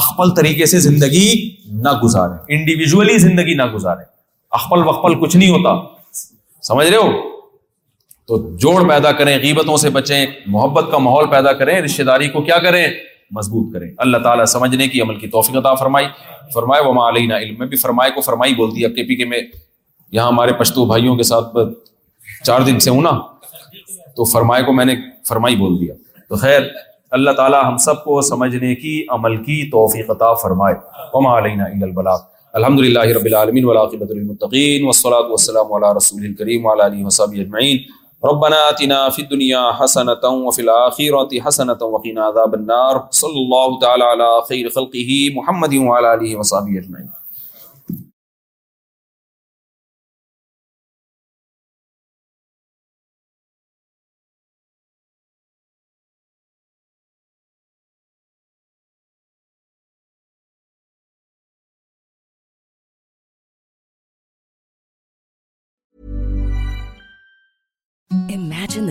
[0.00, 1.28] اخبل طریقے سے زندگی
[1.82, 4.04] نہ گزاریں انڈیویجولی زندگی نہ گزاریں
[4.58, 5.74] اخبل وقبل کچھ نہیں ہوتا
[6.66, 7.10] سمجھ رہے ہو
[8.28, 12.40] تو جوڑ پیدا کریں غیبتوں سے بچیں محبت کا ماحول پیدا کریں رشتے داری کو
[12.44, 12.86] کیا کریں
[13.36, 16.06] مضبوط کریں اللہ تعالیٰ سمجھنے کی عمل کی توفیق عطا فرمائی
[16.54, 19.24] فرمائے وما علینا علم میں بھی فرمائے کو فرمائی بولتی ہے اب کے پی کے
[19.30, 21.56] میں یہاں ہمارے پشتو بھائیوں کے ساتھ
[22.44, 23.10] چار دن سے ہوں نا
[24.16, 24.94] تو فرمائے کو میں نے
[25.28, 25.94] فرمائی بول دیا
[26.28, 26.60] تو خیر
[27.16, 30.74] اللہ تعالی ہم سب کو سمجھنے کی عمل کی توفیق عطا فرمائے
[31.14, 32.20] وما علینا الا البلاغ
[32.60, 37.76] الحمد للہ رب العالمین والعاقبۃ للمتقین والصلاۃ والسلام علی رسول الکریم وعلی آلہ وصحبہ اجمعین
[38.30, 44.30] ربنا آتنا فی الدنیا حسنۃ وفی الآخرۃ حسنۃ وقنا عذاب النار صلی اللہ تعالی علی
[44.48, 47.06] خیر خلقہ محمد وعلی آلہ وصحبہ اجمعین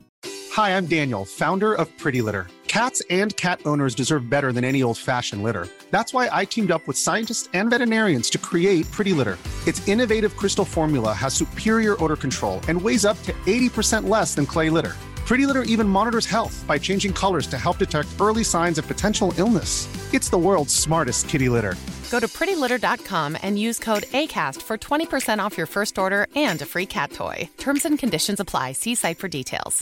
[0.57, 2.41] Hi I'm Daniel founder of pretty litter
[2.71, 6.71] cats and cat owners deserve better than a old fashion litter that's why I teamed
[6.71, 9.33] up with scientists and veterinarians to create pretty litter
[9.67, 14.35] it's innovative crystal formula has superior odour control and weighs up to eighty percent less
[14.37, 14.95] than clay litter
[15.27, 19.29] free litter even monitors health by changing colours to help detect early signs of potential
[19.45, 19.77] illness
[20.13, 21.73] it's the world smartest kitty litter
[22.11, 25.57] go to free litter dot com and use code a cost for twenty percent of
[25.59, 29.81] your first order and free cat toy terms and conditions apply see site for details